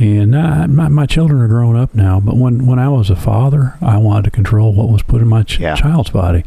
And 0.00 0.34
uh, 0.36 0.68
my, 0.68 0.86
my 0.86 1.06
children 1.06 1.40
are 1.40 1.48
grown 1.48 1.74
up 1.74 1.92
now, 1.92 2.20
but 2.20 2.36
when, 2.36 2.66
when 2.66 2.78
I 2.78 2.88
was 2.88 3.10
a 3.10 3.16
father, 3.16 3.74
I 3.82 3.98
wanted 3.98 4.26
to 4.26 4.30
control 4.30 4.72
what 4.72 4.88
was 4.88 5.02
put 5.02 5.20
in 5.20 5.26
my 5.26 5.42
ch- 5.42 5.58
Yeah. 5.58 5.74
child's 5.74 6.10
body. 6.10 6.44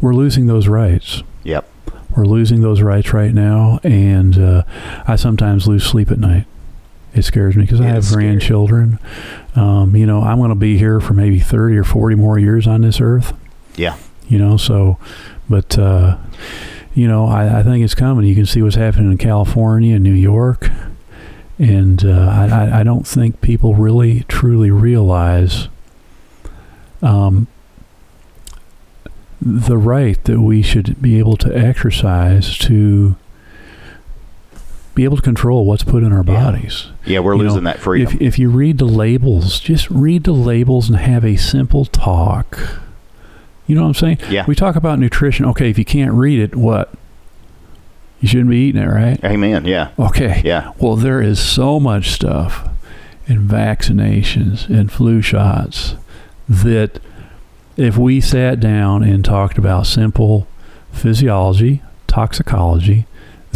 We're 0.00 0.14
losing 0.14 0.46
those 0.46 0.66
rights. 0.66 1.22
Yep. 1.44 1.68
We're 2.16 2.24
losing 2.24 2.62
those 2.62 2.80
rights 2.80 3.12
right 3.12 3.34
now, 3.34 3.80
and 3.84 4.38
uh, 4.38 4.62
I 5.06 5.16
sometimes 5.16 5.68
lose 5.68 5.84
sleep 5.84 6.10
at 6.10 6.18
night. 6.18 6.46
It 7.16 7.24
scares 7.24 7.56
me 7.56 7.62
because 7.62 7.80
I 7.80 7.86
have 7.86 8.04
scary. 8.04 8.24
grandchildren. 8.24 8.98
Um, 9.54 9.96
you 9.96 10.04
know, 10.06 10.22
I'm 10.22 10.36
going 10.38 10.50
to 10.50 10.54
be 10.54 10.76
here 10.78 11.00
for 11.00 11.14
maybe 11.14 11.40
30 11.40 11.76
or 11.78 11.84
40 11.84 12.14
more 12.16 12.38
years 12.38 12.66
on 12.66 12.82
this 12.82 13.00
earth. 13.00 13.32
Yeah. 13.76 13.96
You 14.28 14.38
know, 14.38 14.56
so, 14.56 14.98
but, 15.48 15.78
uh, 15.78 16.18
you 16.94 17.08
know, 17.08 17.26
I, 17.26 17.60
I 17.60 17.62
think 17.62 17.84
it's 17.84 17.94
coming. 17.94 18.26
You 18.26 18.34
can 18.34 18.46
see 18.46 18.60
what's 18.62 18.74
happening 18.76 19.10
in 19.12 19.18
California 19.18 19.94
and 19.94 20.04
New 20.04 20.12
York. 20.12 20.68
And 21.58 22.04
uh, 22.04 22.10
I, 22.10 22.48
I- 22.48 22.80
I 22.80 22.82
don't 22.82 23.06
think 23.06 23.40
people 23.40 23.74
really 23.74 24.24
truly 24.28 24.70
realize 24.70 25.68
um, 27.02 27.46
the 29.40 29.76
right 29.78 30.22
that 30.24 30.40
we 30.40 30.62
should 30.62 31.00
be 31.00 31.18
able 31.18 31.36
to 31.38 31.56
exercise 31.56 32.56
to 32.58 33.16
be 34.96 35.04
able 35.04 35.16
to 35.16 35.22
control 35.22 35.64
what's 35.64 35.84
put 35.84 36.02
in 36.02 36.12
our 36.12 36.24
Yeah. 36.26 36.44
bodies. 36.50 36.86
Yeah, 37.04 37.20
we're 37.20 37.34
You 37.36 37.42
know, 37.44 37.48
losing 37.50 37.64
that 37.64 37.78
freedom. 37.78 38.12
If, 38.14 38.20
if 38.20 38.38
you 38.40 38.48
read 38.48 38.78
the 38.78 38.84
labels, 38.86 39.60
just 39.60 39.88
read 39.90 40.24
the 40.24 40.32
labels 40.32 40.88
and 40.88 40.98
have 40.98 41.24
a 41.24 41.36
simple 41.36 41.84
talk. 41.84 42.58
You 43.68 43.74
know 43.76 43.82
what 43.82 43.88
I'm 43.88 43.94
saying? 43.94 44.18
yeah. 44.30 44.44
We 44.48 44.54
talk 44.56 44.74
about 44.74 44.98
nutrition. 44.98 45.44
Okay, 45.46 45.70
if 45.70 45.78
you 45.78 45.84
can't 45.84 46.12
read 46.12 46.40
it, 46.40 46.56
what? 46.56 46.92
You 48.20 48.28
shouldn't 48.28 48.48
be 48.50 48.56
eating 48.56 48.80
it, 48.82 48.86
right? 48.86 49.22
Amen. 49.22 49.66
Yeah. 49.66 49.88
Okay. 49.98 50.40
Yeah. 50.44 50.72
Well, 50.78 50.96
there 50.96 51.20
is 51.20 51.38
so 51.38 51.78
much 51.78 52.10
stuff 52.10 52.66
in 53.26 53.46
vaccinations 53.46 54.68
and 54.68 54.90
flu 54.90 55.20
shots 55.20 55.96
that 56.48 56.98
if 57.76 57.98
we 57.98 58.20
sat 58.22 58.60
down 58.60 59.02
and 59.02 59.22
talked 59.24 59.58
about 59.58 59.86
simple 59.86 60.46
physiology, 60.92 61.82
toxicology, 62.06 63.04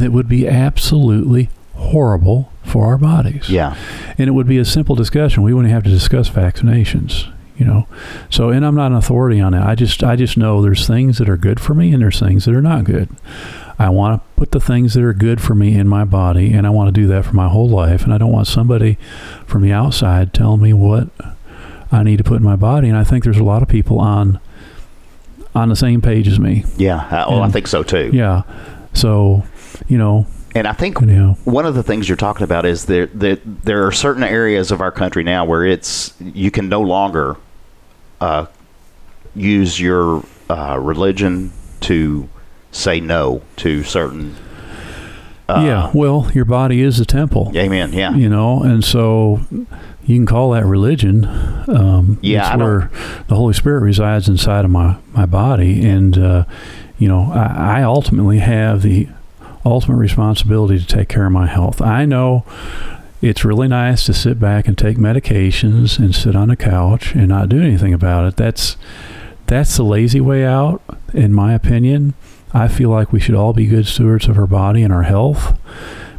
that 0.00 0.12
would 0.12 0.28
be 0.28 0.48
absolutely 0.48 1.48
horrible 1.74 2.52
for 2.64 2.86
our 2.86 2.98
bodies. 2.98 3.48
Yeah. 3.48 3.76
And 4.18 4.28
it 4.28 4.32
would 4.32 4.46
be 4.46 4.58
a 4.58 4.64
simple 4.64 4.94
discussion. 4.94 5.42
We 5.42 5.54
wouldn't 5.54 5.72
have 5.72 5.84
to 5.84 5.90
discuss 5.90 6.28
vaccinations, 6.28 7.32
you 7.56 7.64
know. 7.64 7.86
So, 8.28 8.50
and 8.50 8.66
I'm 8.66 8.74
not 8.74 8.92
an 8.92 8.98
authority 8.98 9.40
on 9.40 9.54
it. 9.54 9.62
I 9.62 9.74
just, 9.74 10.02
I 10.04 10.16
just 10.16 10.36
know 10.36 10.60
there's 10.60 10.86
things 10.86 11.18
that 11.18 11.28
are 11.28 11.36
good 11.36 11.60
for 11.60 11.74
me 11.74 11.92
and 11.92 12.02
there's 12.02 12.20
things 12.20 12.44
that 12.44 12.54
are 12.54 12.60
not 12.60 12.84
good. 12.84 13.08
I 13.78 13.88
want 13.88 14.20
to 14.20 14.28
put 14.36 14.50
the 14.50 14.60
things 14.60 14.92
that 14.92 15.02
are 15.02 15.14
good 15.14 15.40
for 15.40 15.54
me 15.54 15.74
in 15.74 15.88
my 15.88 16.04
body, 16.04 16.52
and 16.52 16.66
I 16.66 16.70
want 16.70 16.94
to 16.94 17.00
do 17.00 17.06
that 17.06 17.24
for 17.24 17.32
my 17.32 17.48
whole 17.48 17.68
life. 17.68 18.04
And 18.04 18.12
I 18.12 18.18
don't 18.18 18.30
want 18.30 18.46
somebody 18.46 18.98
from 19.46 19.62
the 19.62 19.72
outside 19.72 20.34
telling 20.34 20.60
me 20.60 20.74
what 20.74 21.08
I 21.90 22.02
need 22.02 22.18
to 22.18 22.24
put 22.24 22.36
in 22.36 22.42
my 22.42 22.56
body. 22.56 22.90
And 22.90 22.98
I 22.98 23.04
think 23.04 23.24
there's 23.24 23.38
a 23.38 23.44
lot 23.44 23.62
of 23.62 23.68
people 23.68 23.98
on 23.98 24.38
on 25.54 25.70
the 25.70 25.76
same 25.76 26.02
page 26.02 26.28
as 26.28 26.38
me. 26.38 26.64
Yeah. 26.76 27.08
I, 27.10 27.24
oh, 27.24 27.40
I 27.40 27.48
think 27.48 27.66
so 27.66 27.82
too. 27.82 28.10
Yeah. 28.12 28.42
So, 28.92 29.44
you 29.88 29.98
know, 29.98 30.26
And 30.54 30.66
I 30.66 30.72
think 30.72 31.00
anyhow. 31.02 31.36
one 31.44 31.66
of 31.66 31.74
the 31.74 31.82
things 31.82 32.08
you're 32.08 32.16
talking 32.16 32.44
about 32.44 32.64
is 32.66 32.86
that 32.86 33.18
that 33.20 33.40
there 33.64 33.86
are 33.86 33.92
certain 33.92 34.22
areas 34.22 34.70
of 34.70 34.80
our 34.80 34.90
country 34.92 35.22
now 35.24 35.44
where 35.44 35.64
it's 35.64 36.14
you 36.20 36.50
can 36.50 36.68
no 36.68 36.80
longer 36.80 37.36
uh, 38.20 38.46
use 39.34 39.80
your 39.80 40.24
uh, 40.48 40.78
religion 40.80 41.52
to 41.80 42.28
say 42.72 43.00
no 43.00 43.42
to 43.56 43.82
certain. 43.84 44.34
Uh, 45.48 45.62
yeah. 45.66 45.90
Well, 45.92 46.30
your 46.34 46.44
body 46.44 46.80
is 46.82 47.00
a 47.00 47.04
temple. 47.04 47.50
Amen. 47.56 47.92
Yeah. 47.92 48.14
You 48.14 48.28
know, 48.28 48.62
and 48.62 48.84
so 48.84 49.40
you 50.04 50.16
can 50.16 50.26
call 50.26 50.50
that 50.52 50.64
religion. 50.64 51.24
Um, 51.68 52.18
Yeah, 52.22 52.42
I 52.42 52.42
it's 52.42 52.50
don't- 52.50 52.60
where 52.60 52.90
the 53.28 53.34
Holy 53.34 53.54
Spirit 53.54 53.80
resides 53.80 54.28
inside 54.28 54.64
of 54.64 54.70
my 54.70 54.96
my 55.12 55.26
body, 55.26 55.84
and 55.84 56.16
uh, 56.18 56.44
you 56.98 57.08
know, 57.08 57.32
I, 57.32 57.80
I 57.80 57.82
ultimately 57.82 58.38
have 58.38 58.82
the 58.82 59.08
ultimate 59.64 59.96
responsibility 59.96 60.78
to 60.78 60.86
take 60.86 61.08
care 61.08 61.26
of 61.26 61.32
my 61.32 61.46
health. 61.46 61.80
I 61.80 62.04
know 62.04 62.44
it's 63.22 63.44
really 63.44 63.68
nice 63.68 64.06
to 64.06 64.14
sit 64.14 64.38
back 64.38 64.66
and 64.66 64.76
take 64.78 64.96
medications 64.96 65.98
and 65.98 66.14
sit 66.14 66.34
on 66.34 66.50
a 66.50 66.56
couch 66.56 67.14
and 67.14 67.28
not 67.28 67.48
do 67.48 67.60
anything 67.60 67.92
about 67.92 68.26
it. 68.26 68.36
That's 68.36 68.76
that's 69.46 69.76
the 69.76 69.82
lazy 69.82 70.20
way 70.20 70.44
out, 70.44 70.80
in 71.12 71.32
my 71.32 71.54
opinion. 71.54 72.14
I 72.52 72.68
feel 72.68 72.90
like 72.90 73.12
we 73.12 73.20
should 73.20 73.34
all 73.34 73.52
be 73.52 73.66
good 73.66 73.86
stewards 73.86 74.26
of 74.26 74.38
our 74.38 74.46
body 74.46 74.82
and 74.82 74.92
our 74.92 75.02
health 75.02 75.58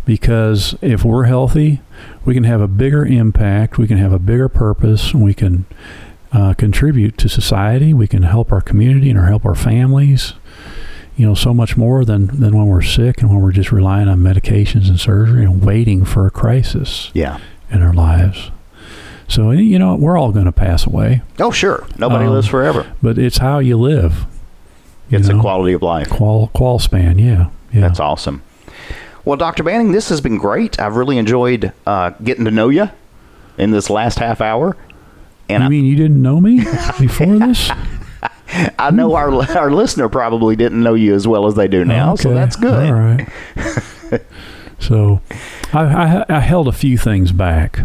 because 0.06 0.76
if 0.82 1.04
we're 1.04 1.26
healthy, 1.26 1.82
we 2.26 2.34
can 2.34 2.44
have 2.44 2.62
a 2.62 2.68
bigger 2.68 3.06
impact, 3.06 3.78
we 3.78 3.88
can 3.88 3.98
have 3.98 4.12
a 4.12 4.20
bigger 4.20 4.50
purpose, 4.50 5.14
we 5.14 5.34
can 5.34 5.66
uh, 6.32 6.54
contribute 6.54 7.18
to 7.18 7.30
society, 7.30 7.94
we 7.94 8.08
can 8.08 8.24
help 8.24 8.52
our 8.52 8.62
community 8.62 9.10
and 9.10 9.20
help 9.20 9.46
our 9.46 9.56
families. 9.56 10.34
You 11.18 11.28
know, 11.28 11.34
so 11.34 11.54
much 11.54 11.78
more 11.78 12.04
than, 12.06 12.28
than 12.28 12.56
when 12.58 12.68
we're 12.68 12.82
sick 12.82 13.22
and 13.22 13.30
when 13.30 13.42
we're 13.42 13.52
just 13.52 13.72
relying 13.72 14.08
on 14.08 14.20
medications 14.20 14.88
and 14.90 15.00
surgery 15.00 15.44
and 15.44 15.64
waiting 15.64 16.04
for 16.06 16.26
a 16.26 16.32
crisis 16.32 17.12
Yeah. 17.14 17.38
in 17.70 17.82
our 17.84 17.94
lives. 17.94 18.50
So, 19.28 19.52
you 19.52 19.78
know, 19.78 19.96
we're 19.96 20.18
all 20.18 20.32
going 20.32 20.46
to 20.46 20.52
pass 20.52 20.86
away, 20.86 21.22
Oh, 21.40 21.52
sure. 21.52 21.86
Nobody 21.98 22.26
Um, 22.26 22.32
lives 22.34 22.48
forever. 22.48 22.86
but 23.04 23.18
it's 23.18 23.38
how 23.38 23.60
you 23.60 23.78
live. 23.78 24.26
you 25.10 25.18
It's 25.18 25.28
know? 25.28 25.38
a 25.38 25.42
quality 25.42 25.74
of 25.74 25.82
life. 25.82 26.10
Qual, 26.10 26.48
qual 26.54 26.80
span, 26.80 27.20
yeah. 27.20 27.48
yeah. 27.74 27.82
That's 27.82 28.00
awesome. 28.00 28.42
Well, 29.24 29.38
Dr. 29.38 29.64
Banning, 29.64 29.92
this 29.92 30.10
has 30.10 30.22
been 30.22 30.38
great. 30.38 30.80
I've 30.80 30.96
really 30.96 31.18
enjoyed 31.18 31.72
uh, 31.86 32.12
getting 32.24 32.46
to 32.46 32.52
know 32.52 32.70
you 32.70 32.90
in 33.58 33.72
this 33.72 33.90
last 33.90 34.18
half 34.20 34.42
hour. 34.42 34.76
And 35.48 35.62
you 35.62 35.68
I, 35.68 35.70
mean 35.70 35.86
you 35.86 35.96
didn't 35.96 36.22
know 36.22 36.42
me 36.42 36.58
before 37.00 37.38
this? 37.38 37.70
I 38.80 38.92
know 38.92 39.16
our 39.16 39.32
our 39.58 39.72
listener 39.72 40.10
probably 40.10 40.56
didn't 40.56 40.82
know 40.84 40.94
you 40.94 41.14
as 41.16 41.28
well 41.28 41.48
as 41.48 41.56
they 41.56 41.68
do 41.68 41.86
now, 41.86 42.16
so 42.16 42.34
that's 42.34 42.56
good. 42.56 42.90
All 42.90 42.94
right. 42.94 43.28
so, 44.80 45.22
I, 45.74 45.84
I 45.84 46.26
I 46.30 46.40
held 46.40 46.68
a 46.68 46.72
few 46.72 46.98
things 46.98 47.32
back. 47.32 47.82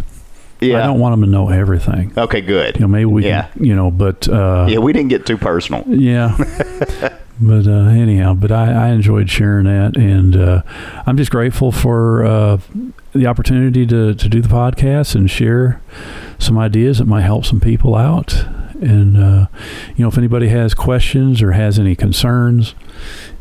Yeah. 0.61 0.83
I 0.83 0.87
don't 0.87 0.99
want 0.99 1.13
them 1.13 1.21
to 1.23 1.31
know 1.31 1.51
everything. 1.51 2.13
okay, 2.17 2.41
good. 2.41 2.77
You 2.77 2.81
know, 2.81 2.89
maybe 2.89 3.05
we 3.05 3.27
Yeah. 3.27 3.49
can, 3.49 3.65
you 3.65 3.77
know, 3.77 3.91
but 3.91 4.27
uh, 4.27 4.67
Yeah, 4.69 4.79
we 4.79 4.95
didn't 4.95 5.11
get 5.11 5.27
too 5.27 5.37
personal. 5.37 5.85
yeah. 5.87 6.35
but 7.41 7.67
uh, 7.67 7.89
anyhow, 7.91 8.33
but 8.33 8.51
I, 8.51 8.73
I 8.73 8.89
enjoyed 8.89 9.29
sharing 9.29 9.67
that, 9.67 9.99
and 9.99 10.35
uh, 10.35 10.63
I'm 11.07 11.19
just 11.19 11.31
grateful 11.31 11.73
for 11.73 12.25
uh, 12.25 12.59
the 13.13 13.27
opportunity 13.27 13.85
to, 13.87 14.15
to 14.15 14.29
do 14.31 14.41
the 14.41 14.49
podcast 14.49 15.15
and 15.15 15.31
share 15.31 15.83
some 16.39 16.57
ideas 16.57 16.99
that 16.99 17.07
might 17.07 17.23
help 17.23 17.45
some 17.45 17.61
people 17.61 17.95
out. 17.95 18.47
And 18.81 19.17
uh, 19.17 19.47
you 19.97 20.05
know, 20.05 20.09
if 20.09 20.19
anybody 20.19 20.49
has 20.49 20.75
questions 20.75 21.43
or 21.43 21.53
has 21.53 21.79
any 21.79 21.95
concerns, 21.97 22.75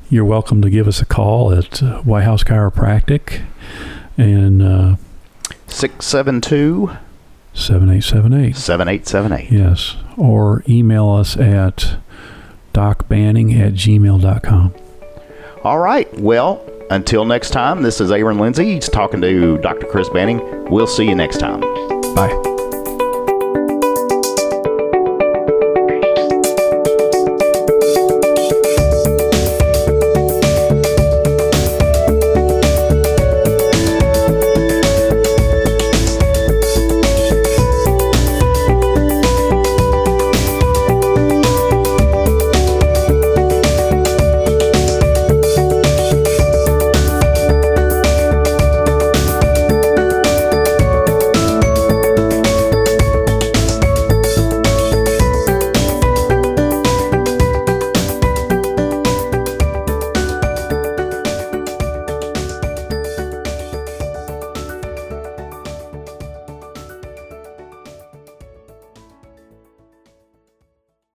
you're 0.09 0.25
welcome 0.25 0.61
to 0.61 0.69
give 0.69 0.87
us 0.87 1.01
a 1.01 1.05
call 1.05 1.51
at 1.53 1.81
uh, 1.81 2.01
White 2.01 2.23
House 2.23 2.43
Chiropractic 2.43 3.43
and 4.17 4.61
uh, 4.61 4.95
672 5.67 6.91
seven 7.53 7.89
eight 7.89 8.03
seven 8.03 8.33
eight. 8.33 8.55
7878. 8.55 9.51
Yes, 9.51 9.95
or 10.17 10.63
email 10.67 11.09
us 11.09 11.37
at 11.37 11.97
docbanning 12.73 13.57
at 13.59 13.73
gmail.com. 13.73 14.73
All 15.63 15.79
right. 15.79 16.13
Well, 16.19 16.61
until 16.91 17.25
next 17.25 17.49
time, 17.49 17.81
this 17.81 17.99
is 17.99 18.11
Aaron 18.11 18.37
Lindsay. 18.37 18.75
He's 18.75 18.89
talking 18.89 19.21
to 19.21 19.57
Dr. 19.59 19.87
Chris 19.87 20.09
Banning. 20.09 20.65
We'll 20.69 20.87
see 20.87 21.07
you 21.07 21.15
next 21.15 21.37
time. 21.39 21.61
Bye. 22.13 22.54